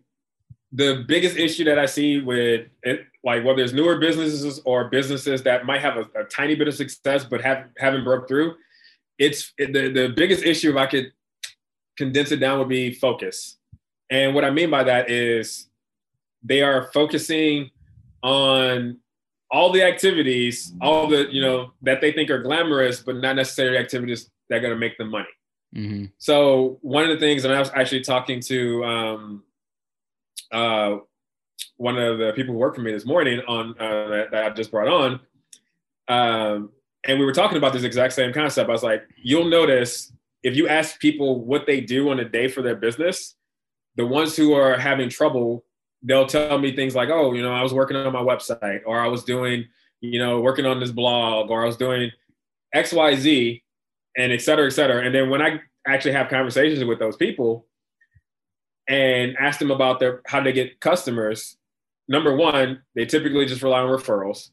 [0.72, 5.42] the biggest issue that I see with it, like whether it's newer businesses or businesses
[5.42, 8.54] that might have a, a tiny bit of success but have haven't broke through,
[9.26, 10.72] it's it, the the biggest issue.
[10.72, 11.12] If I could
[11.98, 13.58] condense it down, would be focus.
[14.10, 15.68] And what I mean by that is
[16.44, 17.72] they are focusing
[18.22, 19.00] on
[19.50, 23.78] all the activities, all the you know that they think are glamorous, but not necessarily
[23.78, 25.28] activities that are going to make them money.
[25.76, 26.06] Mm-hmm.
[26.18, 29.44] So one of the things, and I was actually talking to um,
[30.52, 30.98] uh,
[31.78, 34.50] one of the people who work for me this morning on uh, that, that I
[34.52, 35.20] just brought on,
[36.08, 36.72] um,
[37.06, 38.70] and we were talking about this exact same concept.
[38.70, 40.12] I was like, you'll notice
[40.44, 43.36] if you ask people what they do on a day for their business,
[43.96, 45.66] the ones who are having trouble,
[46.02, 49.00] they'll tell me things like, oh, you know, I was working on my website, or
[49.00, 49.66] I was doing,
[50.02, 52.12] you know, working on this blog, or I was doing
[52.74, 53.64] X, Y, Z,
[54.18, 55.06] and et cetera, et cetera.
[55.06, 57.68] And then when I actually have conversations with those people
[58.88, 61.58] and ask them about their how they get customers,
[62.08, 64.50] number one, they typically just rely on referrals.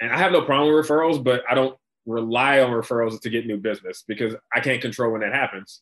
[0.00, 3.46] And I have no problem with referrals, but I don't rely on referrals to get
[3.46, 5.80] new business because I can't control when that happens.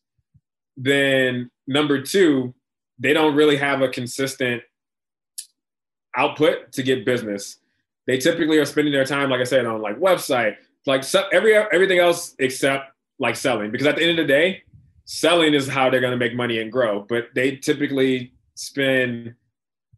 [0.76, 2.54] Then number two,
[2.98, 4.62] they don't really have a consistent
[6.16, 7.58] output to get business.
[8.06, 10.56] They typically are spending their time, like I said, on like website,
[10.87, 13.70] like every everything else except like selling.
[13.70, 14.62] Because at the end of the day,
[15.04, 17.04] selling is how they're going to make money and grow.
[17.08, 19.35] But they typically spend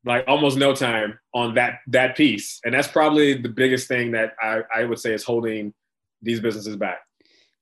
[0.04, 4.34] like almost no time on that that piece, and that's probably the biggest thing that
[4.40, 5.72] I, I would say is holding
[6.24, 6.98] these businesses back.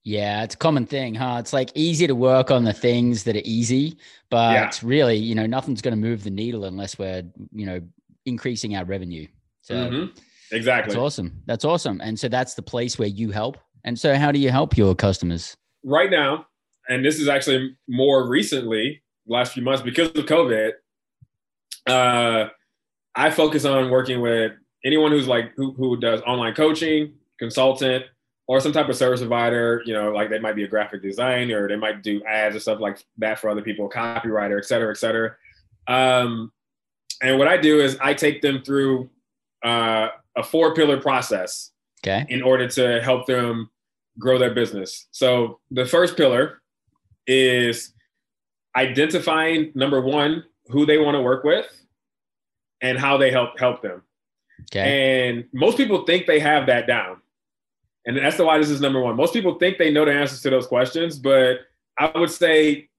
[0.05, 1.37] Yeah, it's a common thing, huh?
[1.39, 3.97] It's like easy to work on the things that are easy,
[4.29, 4.65] but Yeah.
[4.65, 7.23] it's really, you know, nothing's going to move the needle unless we're,
[7.53, 7.79] you know,
[8.25, 9.27] increasing our revenue.
[9.61, 10.17] So Mhm.
[10.51, 10.93] Exactly.
[10.93, 11.41] that's awesome.
[11.45, 12.01] That's awesome.
[12.01, 13.57] And so that's the place where you help.
[13.85, 15.55] And so how do you help your customers?
[15.85, 16.47] right now,
[16.87, 20.71] and this is actually more recently, last few months because of COVID,
[21.87, 22.47] uh,
[23.15, 24.53] I focus on working with
[24.85, 28.05] anyone who's like who, who does online coaching, consultant,
[28.53, 29.81] or some type of service provider.
[29.85, 32.59] You know, like they might be a graphic designer, or they might do ads or
[32.59, 35.35] stuff like that for other people, copywriter, et cetera, et cetera.
[35.87, 36.51] Um,
[37.23, 39.09] and what I do is I take them through
[39.65, 41.71] uh, a four pillar process
[42.05, 42.25] Okay.
[42.29, 43.69] in order to help them
[44.19, 45.07] grow their business.
[45.11, 46.61] So the first pillar
[47.25, 47.93] is
[48.75, 51.65] identifying number one who they want to work with
[52.81, 54.03] and how they help help them.
[54.63, 55.29] Okay.
[55.29, 57.21] And most people think they have that down.
[58.05, 59.15] And that's why this is number one.
[59.15, 61.59] Most people think they know the answers to those questions, but
[61.97, 62.89] I would say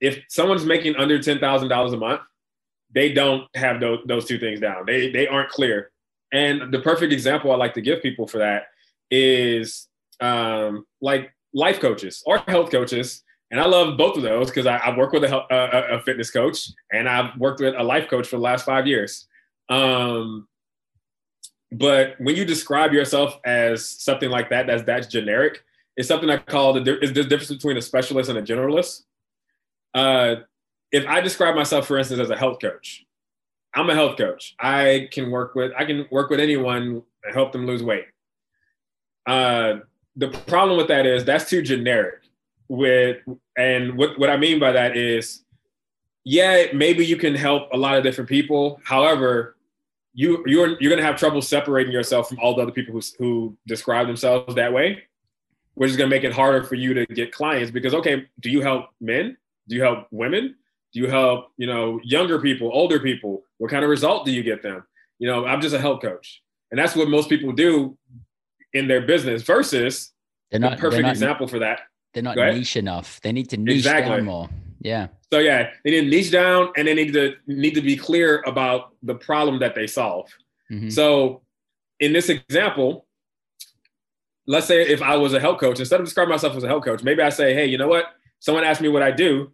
[0.00, 2.20] if someone's making under ten thousand dollars a month,
[2.92, 4.86] they don't have those, those two things down.
[4.86, 5.90] They they aren't clear.
[6.32, 8.64] And the perfect example I like to give people for that
[9.10, 9.86] is
[10.20, 13.22] um, like life coaches or health coaches.
[13.50, 16.30] And I love both of those because I, I work with a, a, a fitness
[16.30, 19.28] coach and I've worked with a life coach for the last five years.
[19.68, 20.48] Um,
[21.72, 25.64] but when you describe yourself as something like that, that's that's generic.
[25.96, 29.02] It's something I call the is the difference between a specialist and a generalist.
[29.94, 30.36] Uh,
[30.92, 33.04] if I describe myself, for instance, as a health coach,
[33.74, 34.54] I'm a health coach.
[34.60, 38.06] I can work with I can work with anyone and help them lose weight.
[39.26, 39.76] Uh,
[40.16, 42.20] the problem with that is that's too generic.
[42.68, 43.18] With
[43.56, 45.42] and what what I mean by that is,
[46.24, 48.80] yeah, maybe you can help a lot of different people.
[48.84, 49.53] However,
[50.14, 53.56] you you're you're gonna have trouble separating yourself from all the other people who who
[53.66, 55.02] describe themselves that way,
[55.74, 58.62] which is gonna make it harder for you to get clients because okay, do you
[58.62, 59.36] help men?
[59.68, 60.54] Do you help women?
[60.92, 63.42] Do you help you know younger people, older people?
[63.58, 64.84] What kind of result do you get them?
[65.18, 67.98] You know, I'm just a health coach, and that's what most people do
[68.72, 69.42] in their business.
[69.42, 70.12] Versus,
[70.50, 71.80] they're not the perfect not, example for that.
[72.12, 73.20] They're not niche enough.
[73.20, 74.16] They need to niche Exactly.
[74.16, 74.48] down more.
[74.84, 75.08] Yeah.
[75.32, 78.44] So yeah, they need to niche down, and they need to need to be clear
[78.46, 80.30] about the problem that they solve.
[80.70, 80.92] Mhm.
[80.92, 81.42] So
[81.98, 83.06] in this example,
[84.46, 86.84] let's say if I was a health coach, instead of describing myself as a health
[86.84, 88.04] coach, maybe I say, hey, you know what?
[88.40, 89.50] Someone asked me what I do.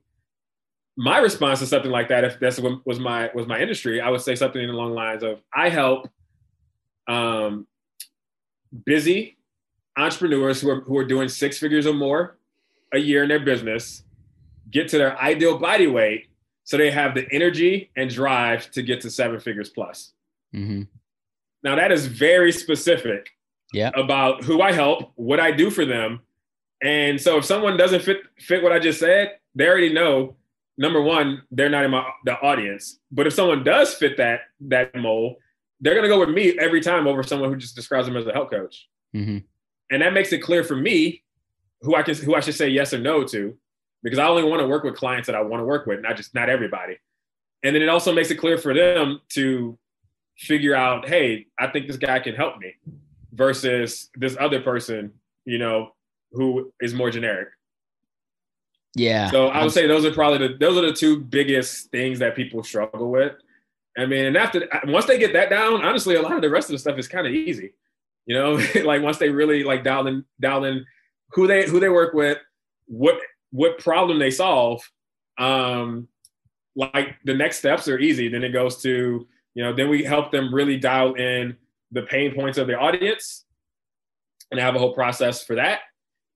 [0.96, 4.10] My response to something like that, if that's what was my was my industry, I
[4.10, 6.08] would say something along the lines of, I help
[7.06, 7.68] um,
[8.84, 9.38] busy
[9.96, 12.36] entrepreneurs who are who are doing six figures or more
[12.92, 14.02] a year in their business
[14.70, 16.28] get to their ideal body weight
[16.64, 20.12] so they have the energy and drive to get to seven figures plus.
[20.54, 20.86] Mhm.
[21.62, 23.30] Now that is very specific
[23.72, 23.90] Yeah.
[23.94, 26.20] about who I help, what I do for them.
[26.82, 30.36] And so if someone doesn't fit fit what I just said, they already know
[30.78, 33.00] number one, they're not in my the audience.
[33.10, 35.36] But if someone does fit that that mold,
[35.80, 38.32] they're gonna go with me every time over someone who just describes them as a
[38.32, 38.88] health coach.
[39.14, 39.44] Mhm.
[39.90, 41.22] And that makes it clear for me
[41.82, 43.58] who I can who I should say yes or no to,
[44.02, 46.16] because I only want to work with clients that I want to work with, not
[46.16, 46.98] just not everybody.
[47.62, 49.78] And then it also makes it clear for them to
[50.38, 52.74] figure out, hey, I think this guy can help me
[53.32, 55.12] versus this other person,
[55.44, 55.92] you know,
[56.32, 57.48] who is more generic.
[58.94, 59.30] Yeah.
[59.30, 62.34] So I would say those are probably the those are the two biggest things that
[62.34, 63.34] people struggle with.
[63.96, 66.70] I mean, and after once they get that down, honestly, a lot of the rest
[66.70, 67.74] of the stuff is kind of easy.
[68.26, 68.52] You know,
[68.84, 70.84] like once they really like dial in dial in
[71.30, 72.38] who they who they work with,
[72.86, 74.82] what what problem they solve,
[75.38, 76.08] um,
[76.76, 78.28] like the next steps are easy.
[78.28, 81.56] Then it goes to, you know, then we help them really dial in
[81.90, 83.44] the pain points of the audience
[84.50, 85.80] and have a whole process for that.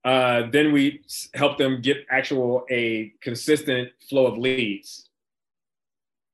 [0.04, 1.02] Uh, then we
[1.34, 5.08] help them get actual a consistent flow of leads.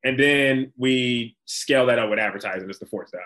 [0.03, 2.69] And then we scale that up with advertising.
[2.69, 3.21] It's the fourth step.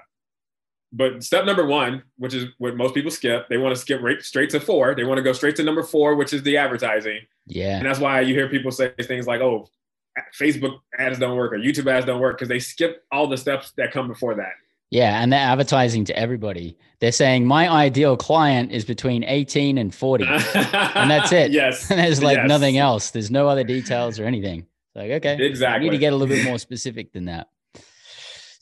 [0.96, 4.22] But step number one, which is what most people skip, they want to skip right
[4.22, 4.94] straight to four.
[4.94, 7.20] They want to go straight to number four, which is the advertising.
[7.46, 7.78] yeah.
[7.78, 9.66] And that's why you hear people say things like, oh,
[10.38, 13.72] Facebook ads don't work or YouTube ads don't work because they skip all the steps
[13.76, 14.52] that come before that.
[14.90, 16.76] Yeah, and they're advertising to everybody.
[17.00, 20.24] They're saying my ideal client is between 18 and 40.
[20.28, 21.50] and that's it.
[21.50, 21.90] Yes.
[21.90, 22.48] And there's like Yes.
[22.48, 23.10] nothing else.
[23.10, 24.66] There's no other details or anything.
[24.94, 25.30] Like, okay.
[25.32, 25.86] I Exactly.
[25.86, 27.48] need to get a little bit more specific than that.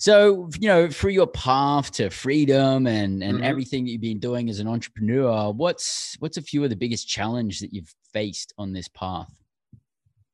[0.03, 3.45] So, you know, through your path to freedom and and Mhm.
[3.45, 7.07] everything that you've been doing as an entrepreneur, what's what's a few of the biggest
[7.07, 9.31] challenge that you've faced on this path?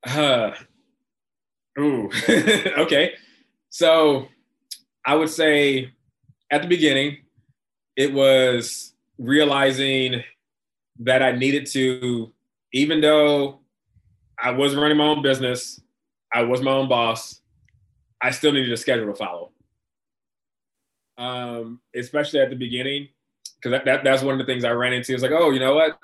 [0.04, 0.52] Uh,
[1.78, 2.09] ooh,
[2.78, 3.12] okay.
[3.68, 4.28] So
[5.04, 5.92] I would say
[6.50, 7.18] at the beginning,
[7.94, 10.24] it was realizing
[11.00, 12.33] that I needed to,
[12.72, 13.61] even though
[14.42, 15.78] I was running my own business,
[16.33, 17.42] I was my own boss,
[18.22, 19.52] I still needed a schedule to follow.
[21.18, 23.09] Um, especially at the beginning,
[23.57, 25.12] because that, that, that's one of the things I ran into.
[25.12, 25.98] It's like, oh, you know what?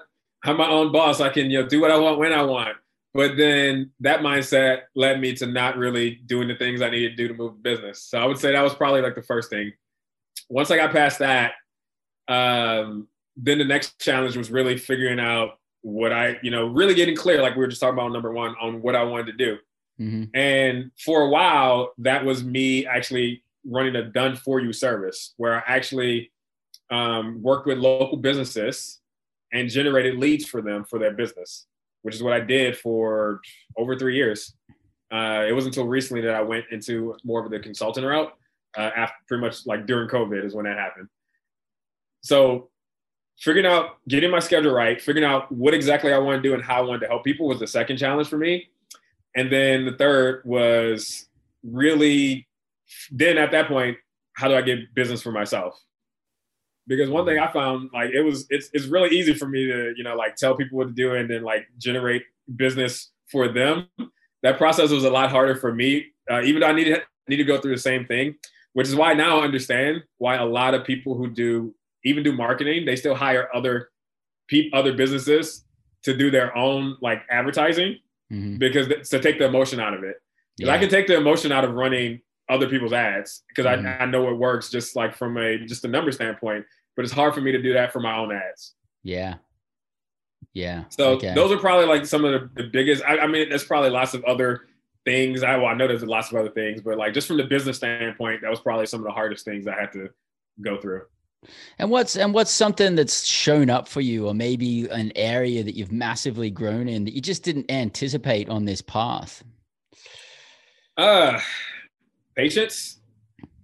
[0.45, 1.21] I'm my own boss.
[1.21, 2.77] I can you know do what I want when I want.
[3.15, 7.17] But then that mindset led me to not really doing the things I needed to
[7.17, 8.03] do to move the business.
[8.03, 9.73] So I would say that was probably like the first thing.
[10.49, 11.53] Once I got past that,
[12.27, 17.15] um, then the next challenge was really figuring out what I, you know, really getting
[17.15, 19.59] clear, like we were just talking about number one, on what I wanted to do.
[20.01, 20.31] Mhm.
[20.35, 25.57] And for a while, that was me actually running a done for you service where
[25.57, 26.31] I actually
[26.91, 29.01] um, worked with local businesses
[29.53, 31.67] and generated leads for them for their business,
[32.03, 33.41] which is what I did for
[33.77, 34.55] over three years.
[35.13, 38.33] Uh, it wasn't until recently that I went into more of the consultant route.
[38.77, 41.07] Uh, after pretty much like during COVID is when that happened.
[42.23, 42.71] So
[43.39, 46.63] figuring out getting my schedule right, figuring out what exactly I want to do and
[46.63, 48.69] how I wanted to help people was the second challenge for me.
[49.37, 51.29] And then the third was
[51.63, 52.49] really
[53.11, 53.97] then at that point,
[54.35, 55.79] how do I get business for myself?
[56.87, 59.95] Because one thing I found, like it was, it's it's really easy for me to,
[59.97, 62.23] you know, like tell people what to do and then like generate
[62.57, 63.89] business for them.
[64.43, 67.45] That process was a lot harder for me, uh, even though I needed need to
[67.45, 68.35] go through the same thing.
[68.75, 71.75] Which is why now I understand why a lot of people who do
[72.05, 73.89] even do marketing, they still hire other
[74.49, 75.65] pe- other businesses
[76.03, 77.99] to do their own like advertising
[78.31, 78.59] Mhm.
[78.59, 80.17] because th- to take the emotion out of it.
[80.59, 80.73] Yeah.
[80.73, 83.87] I can take the emotion out of running other people's ads because mm-hmm.
[83.87, 86.65] I, I know it works just like from a just a number standpoint,
[86.97, 88.75] but it's hard for me to do that for my own ads.
[89.03, 89.37] Yeah.
[90.53, 90.85] Yeah.
[90.91, 91.35] So okay.
[91.35, 93.03] those are probably like some of the, the biggest.
[93.05, 94.67] I, I, mean, there's probably lots of other
[95.05, 95.43] things.
[95.43, 97.79] I well, I know there's lots of other things, but like just from the business
[97.79, 100.11] standpoint, that was probably some of the hardest things I had to
[100.61, 101.03] go through.
[101.79, 105.77] And what's and what's something that's shown up for you, or maybe an area that
[105.77, 109.43] you've massively grown in that you just didn't anticipate on this path?
[110.97, 111.41] Uh,
[112.37, 113.01] patience.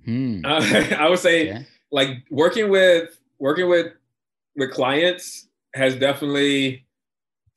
[0.05, 0.41] Hmm.
[0.45, 0.61] Uh,
[0.99, 1.63] I would say, yeah.
[1.91, 3.93] like working with working with
[4.57, 6.85] with clients has definitely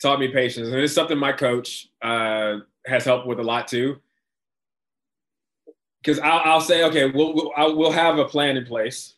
[0.01, 3.97] taught me patience, and it's something my coach uh, has helped with a lot too.
[6.01, 9.15] Because I'll, I'll, say, okay, we'll we'll, I'll, we'll have a plan in place,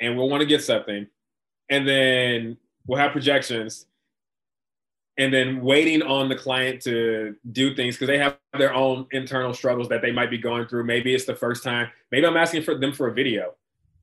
[0.00, 1.06] and we'll want to get something,
[1.70, 3.86] and then we'll have projections,
[5.18, 9.54] and then waiting on the client to do things because they have their own internal
[9.54, 10.84] struggles that they might be going through.
[10.84, 11.88] Maybe it's the first time.
[12.12, 13.54] Maybe I'm asking for them for a video,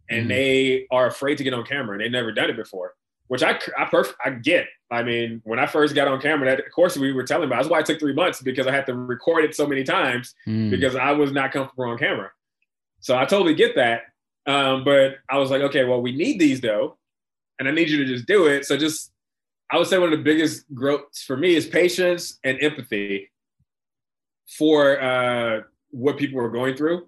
[0.09, 0.30] and mm-hmm.
[0.30, 2.93] they are afraid to get on camera and they've never done it before
[3.28, 4.68] which I I, perf- I get.
[4.91, 7.57] I mean, when I first got on camera, that of course we were telling about.
[7.57, 10.36] That's why it took three months because I had to record it so many times
[10.47, 10.70] mm.
[10.70, 12.32] because I was not comfortable on camera.
[12.99, 14.03] So I totally get that.
[14.45, 16.97] Um, but I was like, okay, well, we need these though,
[17.59, 18.66] and I need you to just do it.
[18.66, 19.11] So just,
[19.74, 23.32] I would say one of the biggest growths for me is patience and empathy
[24.47, 27.07] for uh, what people are going through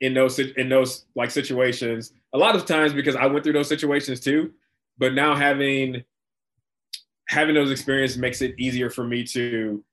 [0.00, 2.12] in those in those like situations.
[2.32, 4.52] A lot of times because I went through those situations too
[4.98, 6.04] but now having
[7.28, 9.84] having those experiences makes it easier for me to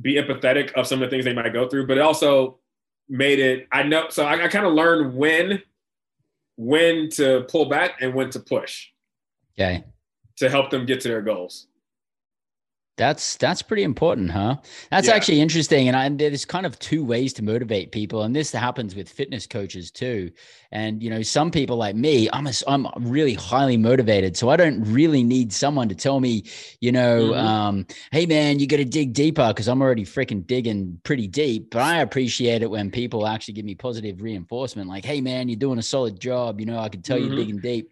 [0.00, 2.58] be empathetic of some of the things they might go through but it also
[3.08, 5.62] made it i know so i, I kind of learned when
[6.56, 8.88] when to pull back and when to push
[9.58, 9.84] okay
[10.36, 11.66] to help them get to their goals
[12.96, 14.56] that's that's pretty important, huh?
[14.90, 15.14] That's yeah.
[15.14, 18.94] actually interesting, and I, there's kind of two ways to motivate people, and this happens
[18.94, 20.30] with fitness coaches too.
[20.72, 24.56] And you know, some people like me, I'm a, I'm really highly motivated, so I
[24.56, 26.44] don't really need someone to tell me,
[26.80, 27.46] you know, mm-hmm.
[27.46, 31.70] um, hey man, you got to dig deeper because I'm already freaking digging pretty deep.
[31.70, 35.58] But I appreciate it when people actually give me positive reinforcement, like, hey man, you're
[35.58, 36.60] doing a solid job.
[36.60, 37.26] You know, I can tell mm-hmm.
[37.26, 37.90] you're digging deep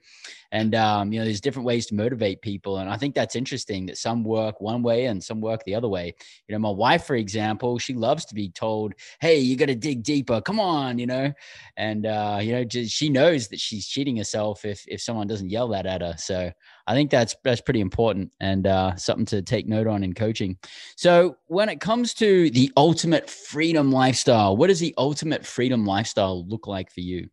[0.54, 3.86] and um, you know there's different ways to motivate people and i think that's interesting
[3.86, 6.14] that some work one way and some work the other way.
[6.48, 9.74] You know my wife for example she loves to be told hey you got to
[9.74, 11.32] dig deeper come on you know?
[11.76, 15.50] And uh, you know just, she knows that she's cheating herself if if someone doesn't
[15.50, 16.14] yell that at her.
[16.16, 16.50] So
[16.86, 20.56] i think that's that's pretty important and uh, something to take note on in coaching.
[20.96, 26.46] So when it comes to the ultimate freedom lifestyle what does the ultimate freedom lifestyle
[26.46, 27.28] look like for you?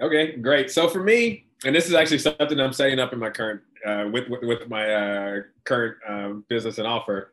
[0.00, 0.70] Okay great.
[0.70, 4.06] So for me and this is actually something I'm setting up in my current uh,
[4.12, 7.32] with, with, with my uh, current um, business and offer.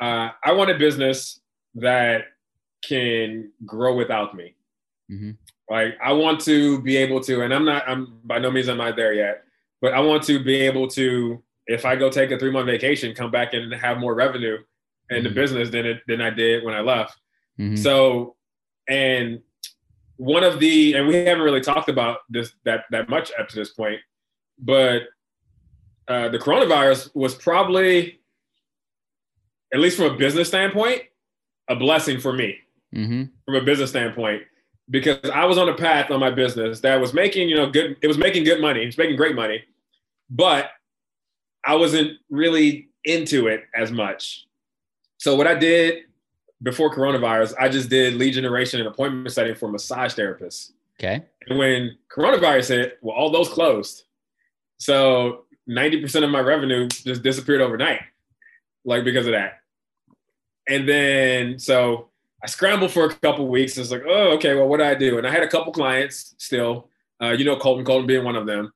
[0.00, 1.40] Uh, I want a business
[1.74, 2.24] that
[2.82, 4.54] can grow without me.
[5.10, 5.32] Mm-hmm.
[5.70, 7.86] Like I want to be able to, and I'm not.
[7.86, 9.44] I'm by no means I'm not there yet,
[9.82, 13.14] but I want to be able to, if I go take a three month vacation,
[13.14, 14.58] come back and have more revenue
[15.10, 15.24] in mm-hmm.
[15.24, 17.18] the business than it than I did when I left.
[17.60, 17.76] Mm-hmm.
[17.76, 18.36] So,
[18.88, 19.40] and
[20.18, 23.56] one of the and we haven't really talked about this that that much up to
[23.56, 24.00] this point,
[24.58, 25.02] but
[26.08, 28.20] uh, the coronavirus was probably,
[29.72, 31.02] at least from a business standpoint,
[31.68, 32.56] a blessing for me.
[32.94, 33.24] Mm-hmm.
[33.44, 34.42] From a business standpoint,
[34.90, 37.96] because I was on a path on my business that was making you know good.
[38.02, 38.82] It was making good money.
[38.82, 39.62] It was making great money,
[40.30, 40.70] but
[41.64, 44.46] I wasn't really into it as much.
[45.18, 46.04] So what I did
[46.62, 50.72] before coronavirus, I just did lead generation and appointment setting for massage therapists.
[50.98, 51.24] Okay.
[51.46, 54.04] And when coronavirus hit, well, all those closed.
[54.78, 58.00] So 90% of my revenue just disappeared overnight,
[58.84, 59.60] like because of that.
[60.68, 62.08] And then, so
[62.42, 63.78] I scrambled for a couple weeks.
[63.78, 65.18] It's like, oh, okay, well, what do I do?
[65.18, 66.88] And I had a couple clients still,
[67.22, 68.72] uh, you know, Colton, Colton being one of them,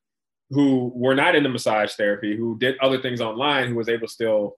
[0.51, 4.13] who were not into massage therapy, who did other things online, who was able to
[4.13, 4.57] still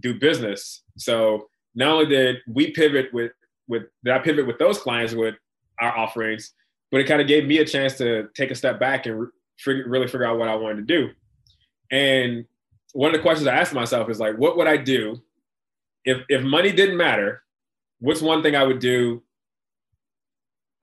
[0.00, 0.82] do business.
[0.96, 3.32] So not only did we pivot with
[3.68, 5.34] with did I pivot with those clients with
[5.80, 6.52] our offerings,
[6.90, 9.82] but it kind of gave me a chance to take a step back and re-
[9.82, 11.10] really figure out what I wanted to do.
[11.90, 12.44] And
[12.92, 15.20] one of the questions I asked myself is like, what would I do
[16.04, 17.42] if if money didn't matter?
[18.00, 19.22] What's one thing I would do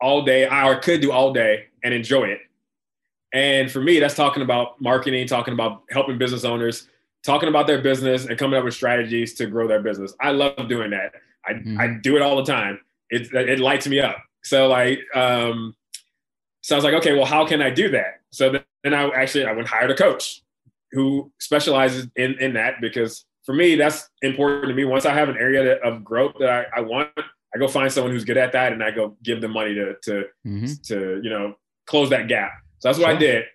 [0.02, 2.40] all day, or could do all day and enjoy it?
[3.34, 6.88] And for me, that's talking about marketing, talking about helping business owners
[7.24, 10.14] talking about their business and coming up with strategies to grow their business.
[10.20, 11.14] I love doing that.
[11.46, 11.80] I, mm-hmm.
[11.80, 12.80] I do it all the time.
[13.10, 14.18] It, it lights me up.
[14.44, 15.76] So like, um,
[16.62, 18.22] so I was like, okay, well, how can I do that?
[18.32, 18.52] So
[18.84, 20.42] then I actually, I went hired a coach
[20.92, 24.86] who specializes in, in that because for me, that's important to me.
[24.86, 28.14] Once I have an area of growth that I, I want, I go find someone
[28.14, 30.74] who's good at that, and I go give them money to to mm-hmm.
[30.84, 31.56] to you know
[31.86, 32.52] close that gap.
[32.80, 33.16] So that's what sure.
[33.16, 33.46] I did,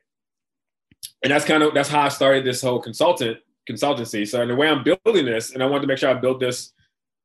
[1.22, 3.38] and that's kind of that's how I started this whole consultant
[3.68, 4.26] consultancy.
[4.26, 6.40] So in the way I'm building this, and I wanted to make sure I built
[6.40, 6.72] this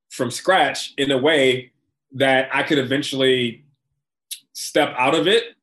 [0.09, 1.71] from scratch in a way
[2.13, 3.63] that I could eventually
[4.53, 5.55] step out of it,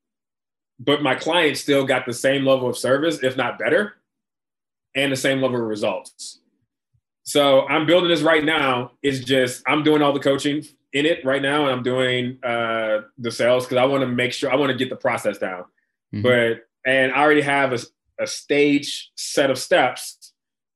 [0.81, 3.95] but my clients still got the same level of service, if not better,
[4.95, 6.41] and the same level of results.
[7.25, 8.93] So I'm building this right now.
[9.03, 10.65] It's just I'm doing all the coaching
[10.95, 14.33] in it right now, and I'm doing uh, the sales because I want to make
[14.33, 15.65] sure I want to get the process down.
[16.15, 16.23] Mm-hmm.
[16.23, 17.79] But and I already have a,
[18.19, 20.18] a stage set of steps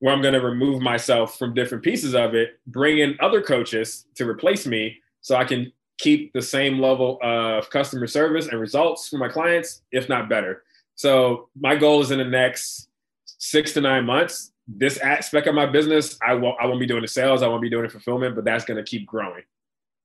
[0.03, 4.07] where I'm going to remove myself from different pieces of it, bring in other coaches
[4.17, 9.09] to replace me, so I can keep the same level of customer service and results
[9.09, 10.65] for my clients, if not better.
[10.97, 12.89] So my goal is in the next
[13.25, 17.03] six to nine months this aspect of my business, I won't I won't be doing
[17.03, 19.43] the sales, I won't be doing the fulfillment, but that's gonna keep growing.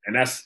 [0.06, 0.44] And that's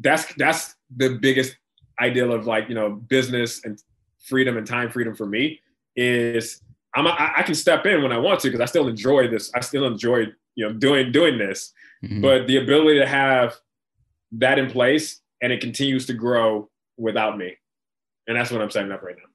[0.00, 1.56] that's that's the biggest
[2.00, 3.80] ideal of like, you know, business and
[4.18, 5.60] freedom and time freedom for me
[5.96, 6.60] is
[6.94, 9.50] I'm I can step in when I want to because I still enjoy this.
[9.54, 11.72] I still enjoy, you know, doing doing this.
[12.04, 12.20] Mm-hmm.
[12.20, 13.56] But the ability to have
[14.32, 17.56] that in place and it continues to grow without me.
[18.26, 19.28] And that's what I'm setting up right now.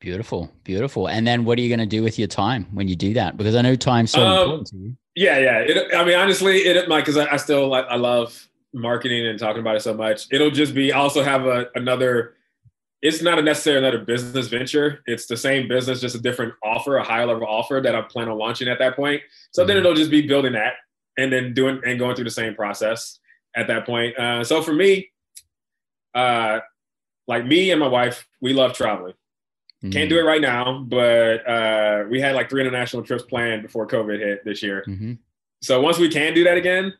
[0.00, 1.08] Beautiful, beautiful.
[1.08, 3.36] And then what are you going to do with your time when you do that?
[3.36, 4.96] Because I know time's so um, important to you.
[5.14, 5.58] Yeah, yeah.
[5.60, 9.38] It, I mean, honestly, it like because I, I, still like I love marketing and
[9.38, 10.26] talking about it so much.
[10.30, 12.34] It'll just be I also have a another.
[13.02, 15.02] It's not a necessarily another business venture.
[15.06, 18.28] It's the same business, just a different offer, a higher level offer that I plan
[18.28, 19.22] on launching at that point.
[19.52, 19.68] So mm-hmm.
[19.68, 20.74] then it'll just be building that
[21.18, 23.18] and then doing and going through the same process
[23.54, 24.18] at that point.
[24.18, 25.10] Uh, so for me,
[26.14, 26.60] uh,
[27.28, 29.14] like me and my wife, we love traveling.
[29.84, 29.90] Mm-hmm.
[29.90, 33.86] Can't do it right now, but uh, we had like three international trips planned before
[33.86, 34.84] COVID hit this year.
[34.88, 35.14] Mm-hmm.
[35.62, 36.94] So once we can do that again,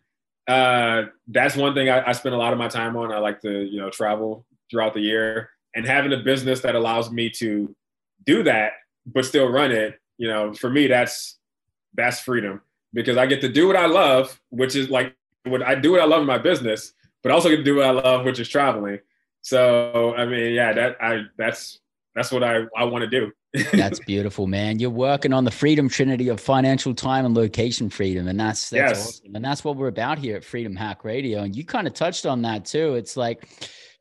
[0.46, 3.12] uh, that's one thing I, I spend a lot of my time on.
[3.12, 7.10] I like to you know travel throughout the year and having a business that allows
[7.10, 7.74] me to
[8.24, 8.72] do that
[9.06, 10.00] but still run it.
[10.18, 11.38] You know, for me that's
[11.94, 12.62] that's freedom
[12.92, 15.14] because I get to do what I love, which is like
[15.44, 17.86] what I do what I love in my business, but also get to do what
[17.86, 18.98] I love, which is traveling.
[19.42, 21.78] So I mean, yeah, that I that's
[22.16, 23.30] that's what I, I want to do.
[23.72, 24.78] that's beautiful, man.
[24.78, 28.26] You're working on the freedom trinity of financial time and location freedom.
[28.26, 29.08] And that's, that's yes.
[29.08, 29.36] awesome.
[29.36, 31.42] And that's what we're about here at Freedom Hack Radio.
[31.42, 32.94] And you kind of touched on that too.
[32.94, 33.48] It's like,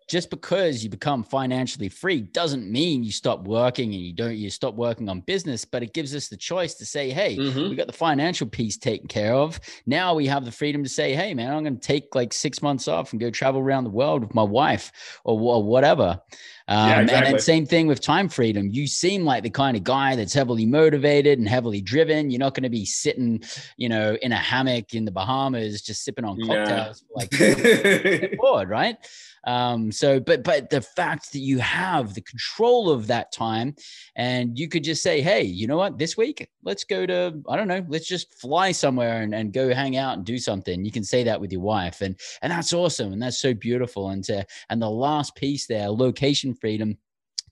[0.08, 4.49] just because you become financially free doesn't mean you stop working and you don't you
[4.49, 7.70] stop working on business but it gives us the choice to say hey mm-hmm.
[7.70, 11.14] we got the financial piece taken care of now we have the freedom to say
[11.14, 13.89] hey man i'm going to take like six months off and go travel around the
[13.89, 14.91] world with my wife
[15.24, 16.20] or, or whatever
[16.68, 17.16] um, yeah, exactly.
[17.16, 18.70] And then same thing with time freedom.
[18.72, 22.32] You seem like the kind of guy that's heavily motivated and heavily driven.
[22.32, 23.43] You're not going to be sitting,
[23.78, 28.22] you know, in a hammock in the Bahamas just sipping on cocktails, yeah.
[28.22, 28.97] like bored, right?
[29.45, 33.76] Um, so, but but the fact that you have the control of that time,
[34.16, 37.55] and you could just say, hey, you know what, this week let's go to I
[37.55, 40.84] don't know, let's just fly somewhere and, and go hang out and do something.
[40.84, 44.09] You can say that with your wife, and and that's awesome, and that's so beautiful.
[44.09, 46.97] And to and the last piece there, location freedom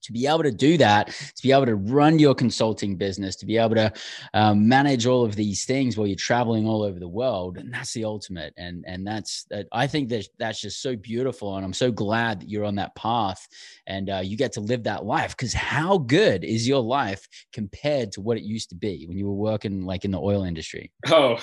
[0.03, 3.45] to be able to do that, to be able to run your consulting business, to
[3.45, 3.91] be able to
[4.33, 7.93] um, manage all of these things while you're traveling all over the world, and that's
[7.93, 8.53] the ultimate.
[8.57, 9.67] And and that's that.
[9.71, 12.95] I think that that's just so beautiful, and I'm so glad that you're on that
[12.95, 13.47] path
[13.87, 15.35] and uh, you get to live that life.
[15.35, 19.25] Because how good is your life compared to what it used to be when you
[19.25, 20.91] were working like in the oil industry?
[21.07, 21.37] Oh,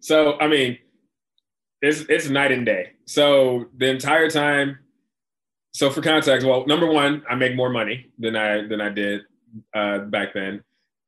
[0.00, 0.78] so I mean,
[1.82, 2.92] it's it's night and day.
[3.04, 4.78] So the entire time
[5.72, 9.22] so for context, well, number one, I make more money than I than I did
[9.74, 10.62] uh, back then.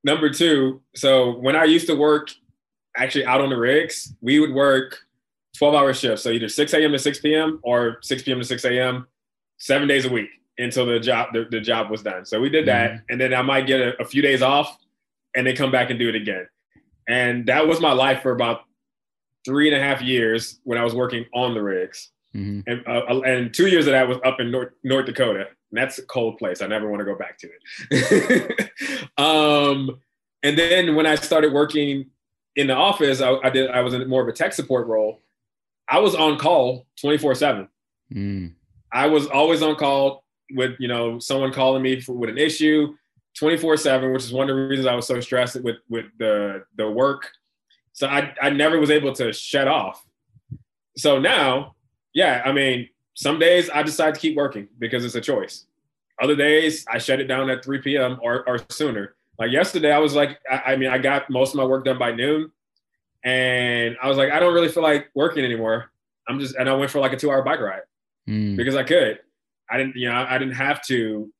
[0.05, 2.31] Number two, so when I used to work
[2.97, 4.99] actually out on the rigs, we would work
[5.57, 6.23] 12 hour shifts.
[6.23, 6.93] So either 6 a.m.
[6.93, 7.61] to 6 p.m.
[7.63, 8.39] or 6 p.m.
[8.39, 9.07] to 6 a.m.
[9.59, 12.25] seven days a week until the job the, the job was done.
[12.25, 12.91] So we did that.
[12.91, 13.05] Mm-hmm.
[13.11, 14.77] And then I might get a, a few days off
[15.35, 16.47] and then come back and do it again.
[17.09, 18.63] And that was my life for about
[19.45, 22.11] three and a half years when I was working on the rigs.
[22.35, 22.61] Mm-hmm.
[22.67, 25.47] And, uh, and two years of that was up in North, North Dakota.
[25.71, 26.63] And that's a cold place.
[26.63, 27.51] I never want to go back to
[27.91, 28.71] it.
[29.19, 29.99] um,
[30.43, 32.07] and then when I started working
[32.57, 33.71] in the office, I, I, did.
[33.71, 35.21] I was in more of a tech support role.
[35.89, 37.69] I was on call twenty four seven.
[38.13, 38.55] Mm.
[38.93, 42.95] I was always on call with you know someone calling me for, with an issue,
[43.37, 46.07] twenty four seven, which is one of the reasons I was so stressed with with
[46.19, 47.31] the the work.
[47.93, 50.05] So I I never was able to shut off.
[50.97, 51.77] So now
[52.15, 55.67] yeah, I mean, some days I decide to keep working because it's a choice.
[56.23, 58.19] Other days I shut it down at 3 p.m.
[58.23, 59.15] or, or sooner.
[59.39, 61.99] Like yesterday, I was like, I, I mean, I got most of my work done
[61.99, 62.51] by noon.
[63.25, 65.91] And I was like, I don't really feel like working anymore.
[66.29, 67.83] I'm just and I went for like a two hour bike ride
[68.29, 68.57] Mm.
[68.57, 69.19] because I could.
[69.69, 71.33] I didn't, you know, I didn't have to,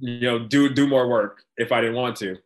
[0.00, 2.36] you know, do do more work if I didn't want to.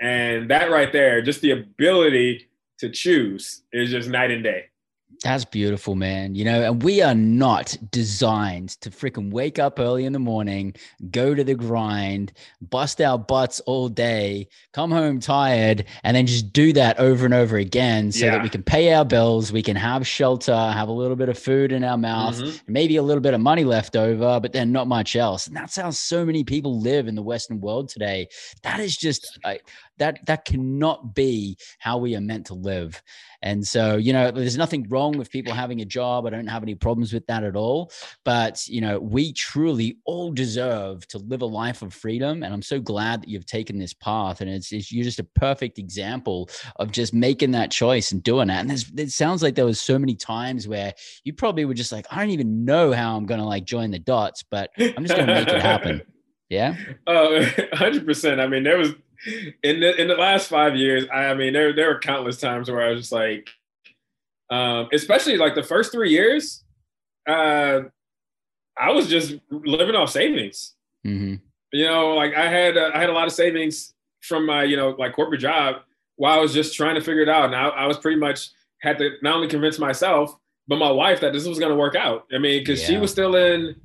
[0.00, 2.48] And that right there, just the ability
[2.80, 4.66] to choose is just night and day.
[5.22, 6.34] That's beautiful, man.
[6.34, 10.74] You know, and we are not designed to freaking wake up early in the morning,
[11.10, 16.52] go to the grind, bust our butts all day, come home tired, and then just
[16.52, 19.74] do that over and over again so that we can pay our bills, we can
[19.76, 22.60] have shelter, have a little bit of food in our mouth, Mhm.
[22.66, 25.46] maybe a little bit of money left over, but then not much else.
[25.46, 28.28] And that's how so many people live in the Western world today.
[28.62, 29.60] That is just I,
[29.98, 33.02] that that cannot be how we are meant to live.
[33.42, 36.26] And so, you know, there's nothing wrong with people having a job.
[36.26, 37.92] I don't have any problems with that at all.
[38.24, 42.42] But, you know, we truly all deserve to live a life of freedom.
[42.42, 44.40] And I'm so glad that you've taken this path.
[44.40, 48.48] And it's, it's you're just a perfect example of just making that choice and doing
[48.48, 48.60] that.
[48.60, 50.94] And there's, it sounds like there was so many times where
[51.24, 53.90] you probably were just like, I don't even know how I'm going to like join
[53.90, 56.02] the dots, but I'm just going to make it happen.
[56.48, 56.76] Yeah.
[57.08, 57.40] Oh,
[57.74, 58.40] 100%.
[58.40, 58.94] I mean, there was
[59.62, 62.70] in the in the last five years, I, I mean, there there were countless times
[62.70, 63.48] where I was just like,
[64.50, 66.64] um, especially like the first three years,
[67.28, 67.80] uh,
[68.78, 70.74] I was just living off savings.
[71.04, 71.34] hmm
[71.72, 74.76] You know, like I had uh, I had a lot of savings from my you
[74.76, 75.76] know like corporate job
[76.16, 77.46] while I was just trying to figure it out.
[77.46, 78.50] And I, I was pretty much
[78.80, 80.36] had to not only convince myself
[80.68, 82.26] but my wife that this was going to work out.
[82.34, 83.76] I mean, because she was still in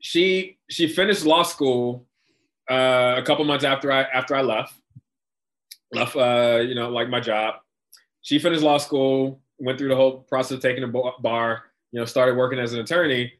[0.00, 2.06] she she finished law school
[2.70, 4.74] uh, a couple months after I after I left
[5.92, 7.56] left uh, you know like my job.
[8.22, 12.04] She finished law school, went through the whole process of taking a bar, you know,
[12.04, 13.32] started working as an attorney,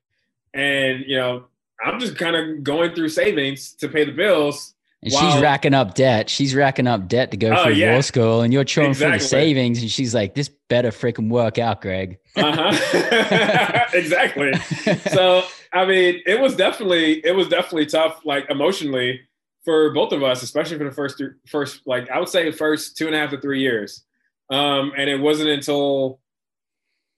[0.55, 1.45] and you know
[1.85, 4.75] I'm just kind of going through savings to pay the bills.
[5.03, 5.21] And Wow.
[5.33, 6.29] she's racking up debt.
[6.29, 7.95] She's racking up debt to go Oh, through yeah.
[7.95, 9.81] law school, and you're chewing through the savings.
[9.81, 13.87] And she's like, "This better freaking work out, Greg." Uh-huh.
[13.95, 14.53] exactly.
[15.11, 19.21] So I mean, it was definitely it was definitely tough, like emotionally,
[19.65, 23.07] for both of us, especially for the first first like I would say first two
[23.07, 24.05] and a half to three years.
[24.51, 26.21] Um, and it wasn't until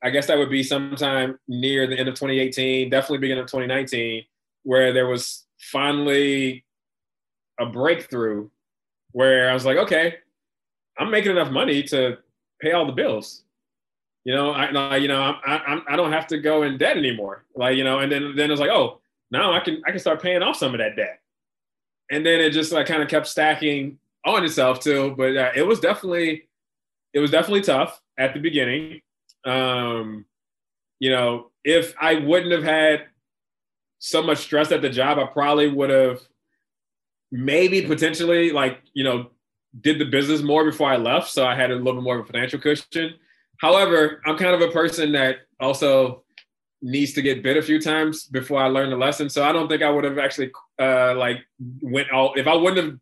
[0.03, 4.25] I guess that would be sometime near the end of 2018, definitely beginning of 2019,
[4.65, 6.65] where there was finally
[7.59, 8.51] a breakthrough
[9.13, 10.17] where I was like, okay,
[10.99, 12.19] I'm making enough money to
[12.61, 13.45] pay all the bills.
[14.25, 16.97] You know, I, I you know, I, I, I don't have to go in debt
[16.97, 17.45] anymore.
[17.57, 19.01] Like, you know, and then then it's like, oh,
[19.31, 21.21] now I can I can start paying off some of that debt.
[22.11, 25.15] And then it just like kind of kept stacking on itself too.
[25.17, 26.49] But uh, it was definitely
[27.13, 29.01] it was definitely tough at the beginning.
[29.45, 30.25] Um,
[31.01, 33.07] you know, if I wouldn't have had
[33.99, 36.21] so much stress at the job, I probably would have
[37.31, 39.31] maybe potentially like, you know,
[39.81, 41.31] did the business more before I left.
[41.31, 43.15] So I had a little bit more of a financial cushion.
[43.63, 46.25] However, I'm kind of a person that also
[46.83, 49.31] needs to get bit a few times before I learn the lesson.
[49.31, 50.51] So I don't think I would have actually
[50.81, 51.39] uh, like
[51.81, 52.99] went all if I wouldn't have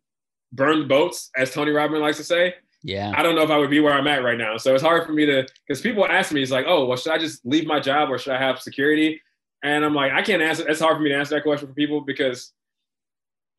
[0.53, 2.53] burned boats, as Tony Robbins likes to say.
[2.83, 4.57] Yeah, I don't know if I would be where I'm at right now.
[4.57, 7.11] So it's hard for me to because people ask me, it's like, oh, well, should
[7.11, 9.19] I just leave my job or should I have security?
[9.63, 10.67] And I'm like, I can't answer.
[10.67, 12.53] It's hard for me to answer that question for people because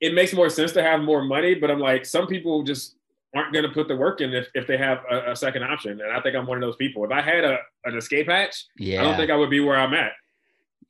[0.00, 1.57] it makes more sense to have more money.
[1.57, 2.96] But I'm like, some people just
[3.35, 6.01] aren't going to put the work in if, if they have a, a second option.
[6.01, 7.05] And I think I'm one of those people.
[7.05, 9.01] If I had a, an escape hatch, yeah.
[9.01, 10.12] I don't think I would be where I'm at.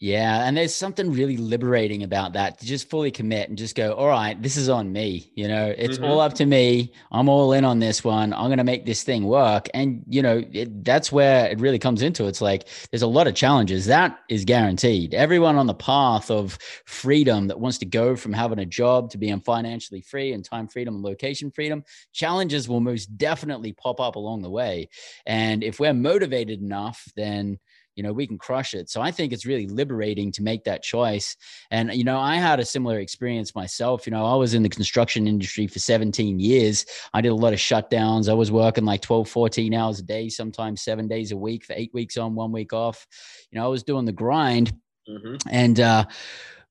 [0.03, 3.93] Yeah, and there's something really liberating about that to just fully commit and just go,
[3.93, 5.31] all right, this is on me.
[5.37, 6.03] You know, it's Mhm.
[6.03, 6.93] all up to me.
[7.13, 8.33] I'm all in on this one.
[8.33, 9.69] I'm going to make this thing work.
[9.75, 13.29] And, you know, it, that's where it really comes into it's like there's a lot
[13.29, 13.87] of challenges.
[13.87, 15.15] That is guaranteed.
[15.15, 19.19] Everyone on the path of freedom that wants to go from having a job to
[19.19, 24.17] being financially free and time freedom and location freedom, challenges will most definitely pop up
[24.17, 24.89] along the way.
[25.27, 27.61] And if we're motivated enough, then
[27.97, 28.89] you know we can crush it.
[28.91, 31.37] So i think it's really liberating to make that choice.
[31.71, 34.07] And you know i had a similar experience myself.
[34.07, 36.87] You know i was in the construction industry for 17 years.
[37.15, 38.29] I did a lot of shutdowns.
[38.29, 41.75] I was working like 12 14 hours a day sometimes seven days a week for
[41.75, 43.07] eight weeks on one week off.
[43.51, 44.73] You know i was doing the grind.
[45.09, 45.43] Mhm.
[45.51, 46.05] and uh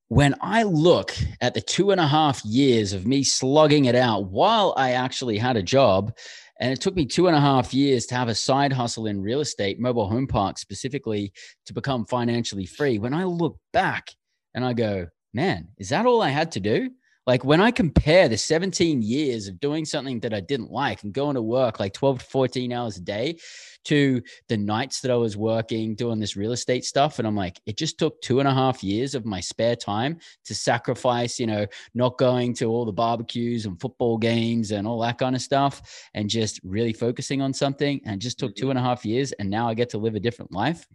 [0.08, 4.26] when I look at the two and a half years of me slugging it out
[4.26, 6.14] while I actually had a job,
[6.62, 9.20] and it took me two and a half years to have a side hustle in
[9.20, 11.34] real estate, mobile home parks specifically,
[11.66, 13.00] to become financially free.
[13.00, 14.12] When I look back
[14.54, 16.92] and I go, man, is that all I had to do?
[17.28, 21.14] Like when I compare the 17 years of doing something that I didn't like and
[21.14, 23.38] going to work like 12 to 14 hours a day
[23.86, 27.20] to the nights that I was working doing this real estate stuff.
[27.20, 30.18] And I'm like, it just took two and a half years of my spare time
[30.46, 35.00] to sacrifice, you know, not going to all the barbecues and football games and all
[35.02, 35.82] that kind of stuff
[36.14, 38.02] and just really focusing on something.
[38.06, 38.72] And just took two Mm-hmm.
[38.72, 39.32] and a half years.
[39.34, 40.88] And now I get to live a different life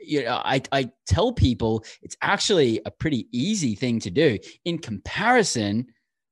[0.00, 4.78] you know, I, I tell people it's actually a pretty easy thing to do in
[4.78, 5.86] comparison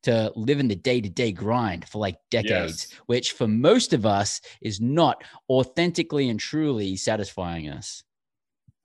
[0.05, 3.01] to living the day to day grind for like decades, Yes.
[3.07, 8.05] which for most of us is not authentically and truly satisfying us.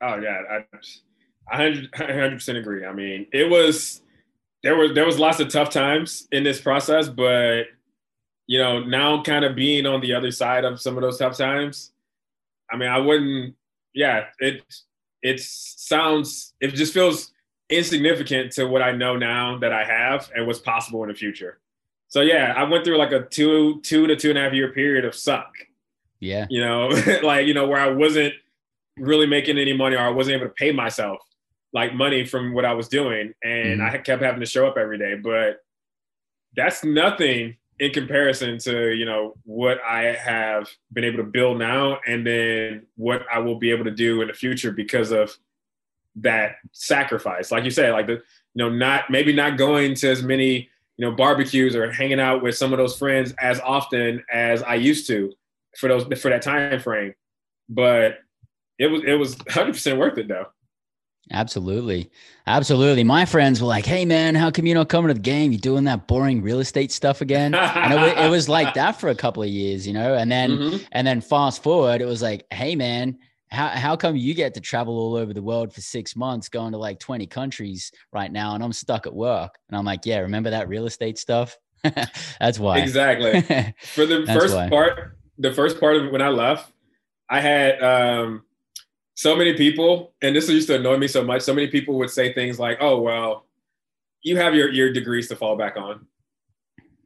[0.01, 0.65] Oh yeah, I,
[1.51, 2.85] I hundred hundred percent agree.
[2.85, 4.01] I mean, it was
[4.63, 7.65] there was there was lots of tough times in this process, but
[8.47, 11.37] you know, now kind of being on the other side of some of those tough
[11.37, 11.91] times,
[12.71, 13.55] I mean, I wouldn't.
[13.93, 14.63] Yeah, it
[15.21, 17.31] it sounds it just feels
[17.69, 21.59] insignificant to what I know now that I have and what's possible in the future.
[22.07, 24.73] So yeah, I went through like a two two to two and a half year
[24.73, 25.53] period of suck
[26.19, 26.45] Yeah.
[26.49, 26.89] you know,
[27.23, 28.33] like, you know, where I wasn't
[28.97, 31.19] really making any money or I wasn't able to pay myself
[31.73, 33.33] like money from what I was doing.
[33.43, 33.89] And Mhm.
[33.89, 35.15] I kept having to show up every day.
[35.15, 35.59] But
[36.55, 41.99] that's nothing in comparison to, you know, what I have been able to build now
[42.05, 45.35] and then what I will be able to do in the future because of
[46.17, 47.49] that sacrifice.
[47.49, 48.21] Like you said, like the, you
[48.53, 52.55] know, not maybe not going to as many, you know, barbecues or hanging out with
[52.55, 55.33] some of those friends as often as I used to
[55.75, 57.15] for those for that time frame.
[57.67, 58.19] But
[58.77, 60.45] it was it was 100 percent worth it though.
[61.31, 62.11] Absolutely.
[62.45, 63.03] Absolutely.
[63.03, 65.51] My friends were like, hey, man, how come you're not coming to the game?
[65.51, 67.55] You're doing that boring real estate stuff again.
[67.55, 70.15] and it, it was like that for a couple of years, you know?
[70.15, 70.87] And then, Mhm.
[70.91, 73.17] and then fast forward, it was like, hey, man,
[73.49, 76.71] how, how come you get to travel all over the world for six months, going
[76.73, 79.57] to like 20 countries right now, and I'm stuck at work?
[79.69, 81.57] And I'm like, yeah, remember that real estate stuff?
[82.39, 82.79] That's why.
[82.79, 83.41] Exactly.
[83.95, 84.69] For the first why.
[84.69, 86.71] part, the first part of when I left,
[87.29, 88.43] I had um,
[89.21, 91.43] so many people, and this used to annoy me so much.
[91.43, 93.45] So many people would say things like, "Oh, well,
[94.23, 96.07] you have your your degrees to fall back on,"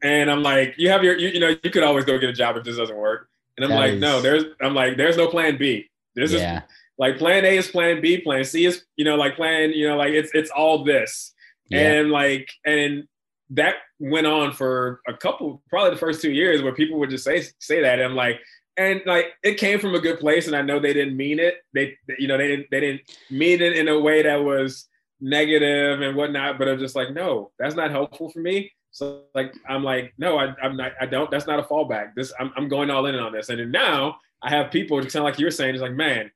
[0.02, 2.34] and I'm like, "You have your, you, you know, you could always go get a
[2.34, 5.28] job if this doesn't work." And I'm That like, "No, there's," I'm like, "There's no
[5.28, 5.90] plan B.
[6.16, 6.60] This yeah.
[6.60, 6.64] is
[6.98, 9.98] like plan A is plan B, plan C is, you know, like plan, you know,
[9.98, 11.34] like it's it's all this."
[11.68, 11.96] Yeah.
[11.96, 13.10] and like and
[13.50, 17.26] that went on for a couple probably the first two years where people would just
[17.26, 18.40] say say that and I'm like
[18.78, 21.56] and like it came from a good place and I know they didn't mean it
[21.74, 24.88] they you know they didn't they didn't mean it in a way that was
[25.22, 29.54] negative and whatnot but I'm just like no that's not helpful for me so like
[29.68, 32.68] I'm like no I, I'm not I don't that's not a fallback this I'm, I'm
[32.68, 35.52] going all in on this and now I have people just kind of like you're
[35.52, 36.32] saying it's like man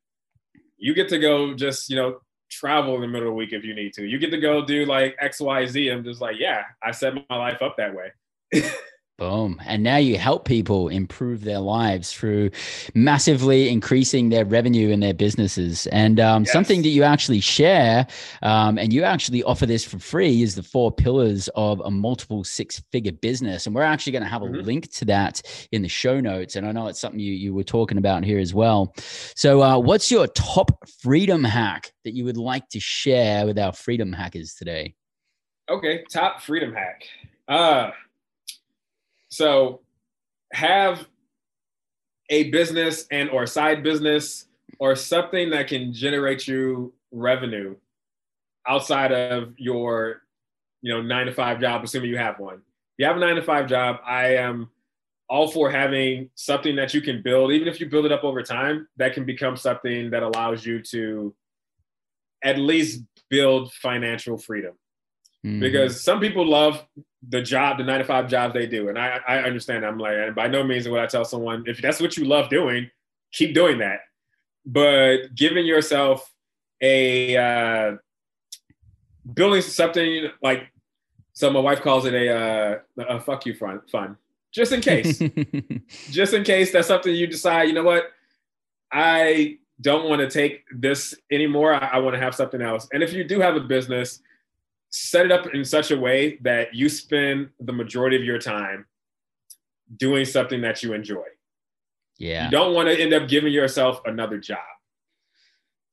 [0.78, 2.20] you get to go just you know
[2.50, 4.06] travel in the middle of the week if you need to.
[4.06, 5.90] You get to go do like X, Y, Z.
[5.90, 8.12] I'm just like, yeah, I set my life up that way.
[9.20, 9.62] Boom.
[9.66, 12.52] And now you help people improve their lives through
[12.96, 15.88] massively increasing their revenue in their businesses.
[15.88, 16.54] And um, Yes.
[16.54, 18.08] something that you actually share,
[18.44, 22.46] um, and you actually offer this for free, is the four pillars of a multiple
[22.46, 23.66] six figure business.
[23.66, 24.66] And we're actually going to have a Mhm.
[24.66, 25.42] link to that
[25.74, 26.56] in the show notes.
[26.56, 28.94] And I know it's something you, you were talking about here as well.
[29.36, 33.74] So, uh, what's your top freedom hack that you would like to share with our
[33.74, 34.96] freedom hackers today?
[35.70, 37.04] Okay, top freedom hack.
[37.50, 37.92] Uh
[39.30, 39.82] so
[40.54, 41.08] have
[42.30, 44.46] a business and or side business
[44.80, 47.76] or something that can generate you revenue
[48.68, 50.22] outside of your
[50.82, 52.56] you know nine to five job assuming you have one.
[52.56, 52.62] If
[52.98, 54.70] you have a nine to five job i am
[55.30, 57.52] all for having something that you can build.
[57.52, 60.82] Even if you build it up over time that can become something that allows you
[60.82, 61.36] to
[62.44, 64.74] at least build financial freedom
[65.46, 65.62] Mhm.
[65.62, 66.86] because some people love
[67.30, 69.86] the job, the nine to five jobs they do, and I, I understand.
[69.86, 72.50] I'm like, and by no means would I tell someone if that's what you love
[72.50, 72.90] doing,
[73.32, 74.02] keep doing that.
[74.66, 76.30] But giving yourself
[76.82, 77.98] a uh,
[79.34, 80.72] building something like,
[81.34, 84.16] so my wife calls it a, uh, a fuck you fund, fund,
[84.52, 85.20] just in case,
[86.10, 87.64] just in case that's something you decide.
[87.70, 88.12] You know what,
[88.92, 91.74] I don't want to take this anymore.
[91.74, 92.88] I, I want to have something else.
[92.92, 94.22] And if you do have a business
[94.92, 98.86] set it up in such a way that you spend the majority of your time
[99.98, 101.26] doing something that you enjoy.
[102.18, 102.46] yeah.
[102.46, 104.60] You don't want to end up giving yourself another job.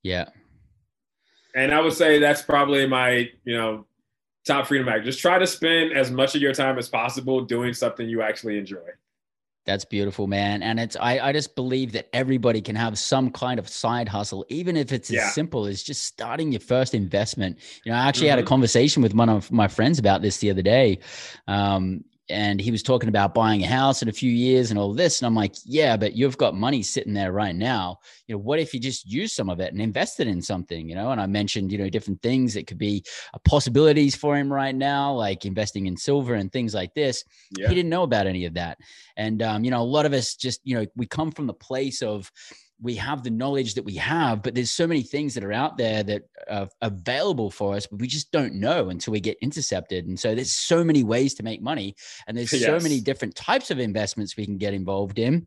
[0.02, 0.28] Yeah.
[1.54, 3.86] And I would say that's probably my, you know,
[4.46, 5.04] top freedom hack.
[5.04, 8.58] Just try to spend as much of your time as possible doing something you actually
[8.58, 8.86] enjoy.
[9.66, 10.62] That's beautiful, man.
[10.62, 14.46] And it's I, I just believe that everybody can have some kind of side hustle,
[14.48, 15.26] even if it's yeah.
[15.26, 17.58] as simple as just starting your first investment.
[17.84, 18.30] You know, I actually mm-hmm.
[18.30, 18.48] had a mm-hmm.
[18.48, 21.00] conversation with one of my friends about this the other day.
[21.48, 24.92] Um, and he was talking about buying a house in a few years and all
[24.92, 25.20] this.
[25.20, 27.98] And i'm like yeah but you've got money sitting there right now.
[28.26, 30.88] You know what if you just use some of it and invest it in something
[30.88, 31.10] you know?
[31.10, 33.04] And i mentioned you know different things that could be
[33.34, 37.24] uh, possibilities for him right now like investing in silver and things like this.
[37.56, 37.68] Yeah.
[37.68, 38.78] he didn't know about any of that.
[39.16, 41.54] And um, you know a lot of us just you know we come from the
[41.54, 42.30] place of
[42.80, 45.78] we have the knowledge that we have, but there's so many things that are out
[45.78, 50.06] there that are available for us, but we just don't know until we get intercepted.
[50.06, 51.94] And so there's so many ways to make money,
[52.26, 52.64] and there's yes.
[52.64, 55.46] so many different types of investments we can get involved in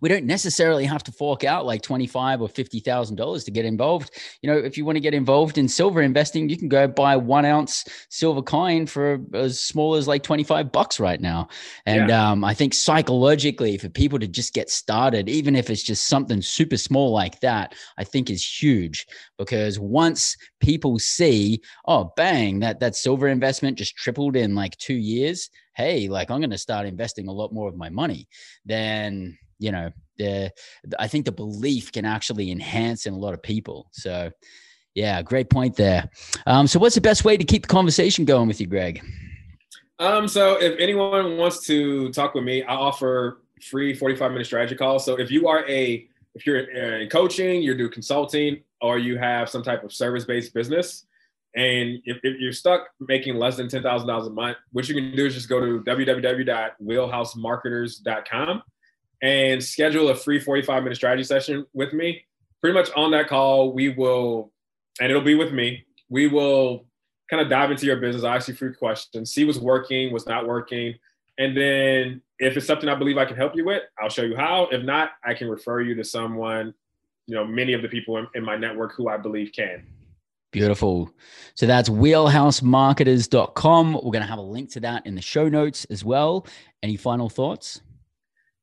[0.00, 4.10] we don't necessarily have to fork out like 25 or 50,000 dollars to get involved.
[4.42, 7.16] You know, if you want to get involved in silver investing, you can go buy
[7.16, 11.48] one ounce silver coin for as small as like 25 bucks right now.
[11.86, 12.30] And yeah.
[12.30, 16.42] um, I think psychologically for people to just get started, even if it's just something
[16.42, 19.06] super small like that, I think is huge
[19.38, 24.94] because once people see, oh, bang, that, that silver investment just tripled in like two
[24.94, 25.50] years.
[25.74, 28.28] Hey, like I'm going to start investing a lot more of my money,
[28.64, 30.50] then you know, the
[30.98, 33.88] I think the belief can actually enhance in a lot of people.
[33.92, 34.30] So,
[34.94, 36.10] yeah, great point there.
[36.46, 39.02] Um, so, what's the best way to keep the conversation going with you, Greg?
[40.02, 44.74] Um, so if anyone wants to talk with me, I offer free 45 minute strategy
[44.74, 45.04] calls.
[45.04, 49.48] So if you are a if you're in coaching, you do consulting, or you have
[49.48, 51.04] some type of service based business,
[51.54, 54.94] and if, if, you're stuck making less than ten thousand dollars a month, what you
[54.94, 58.62] can do is just go to www.wheelhousemarketers.com
[59.22, 62.24] and schedule a free 45 minute strategy session with me.
[62.60, 64.52] Pretty much on that call, we will,
[65.00, 66.86] and it'll be with me, we will
[67.30, 70.46] kind of dive into your business, ask you free questions, see what's working, what's not
[70.46, 70.94] working.
[71.38, 74.36] And then if it's something I believe I can help you with, I'll show you
[74.36, 74.68] how.
[74.70, 76.74] If not, I can refer you to someone,
[77.26, 79.86] you know, many of the people in, in my network who I believe can.
[80.52, 81.10] Beautiful.
[81.54, 83.94] So that's wheelhousemarketers.com.
[83.94, 86.46] We're going to have a link to that in the show notes as well.
[86.82, 87.80] Any final thoughts?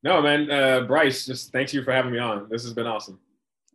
[0.04, 0.50] No, man.
[0.50, 2.48] Uh, Bryce, just thanks you for having me on.
[2.50, 3.20] This has been awesome.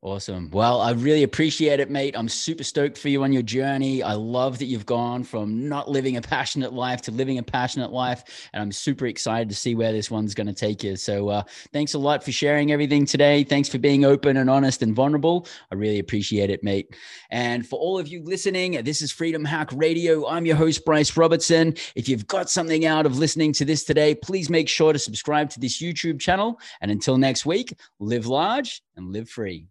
[0.04, 0.50] Awesome.
[0.52, 2.14] Well, I really appreciate it, mate.
[2.14, 4.02] I'm super stoked for you on your journey.
[4.02, 7.90] I love that you've gone from not living a passionate life to living a passionate
[7.90, 8.50] life.
[8.52, 10.96] And I'm super excited to see where this one's going to take you.
[10.96, 11.42] So, uh,
[11.72, 13.44] thanks a lot for sharing everything today.
[13.44, 15.46] Thanks for being open and honest and vulnerable.
[15.72, 16.94] I really appreciate it, mate.
[17.30, 20.28] And for all of you listening, this is Freedom Hack Radio.
[20.28, 21.76] I'm your host, Bryce Robertson.
[21.94, 25.48] If you've got something out of listening to this today, please make sure to subscribe
[25.48, 26.60] to this YouTube channel.
[26.82, 29.68] And until next week, live large and live free.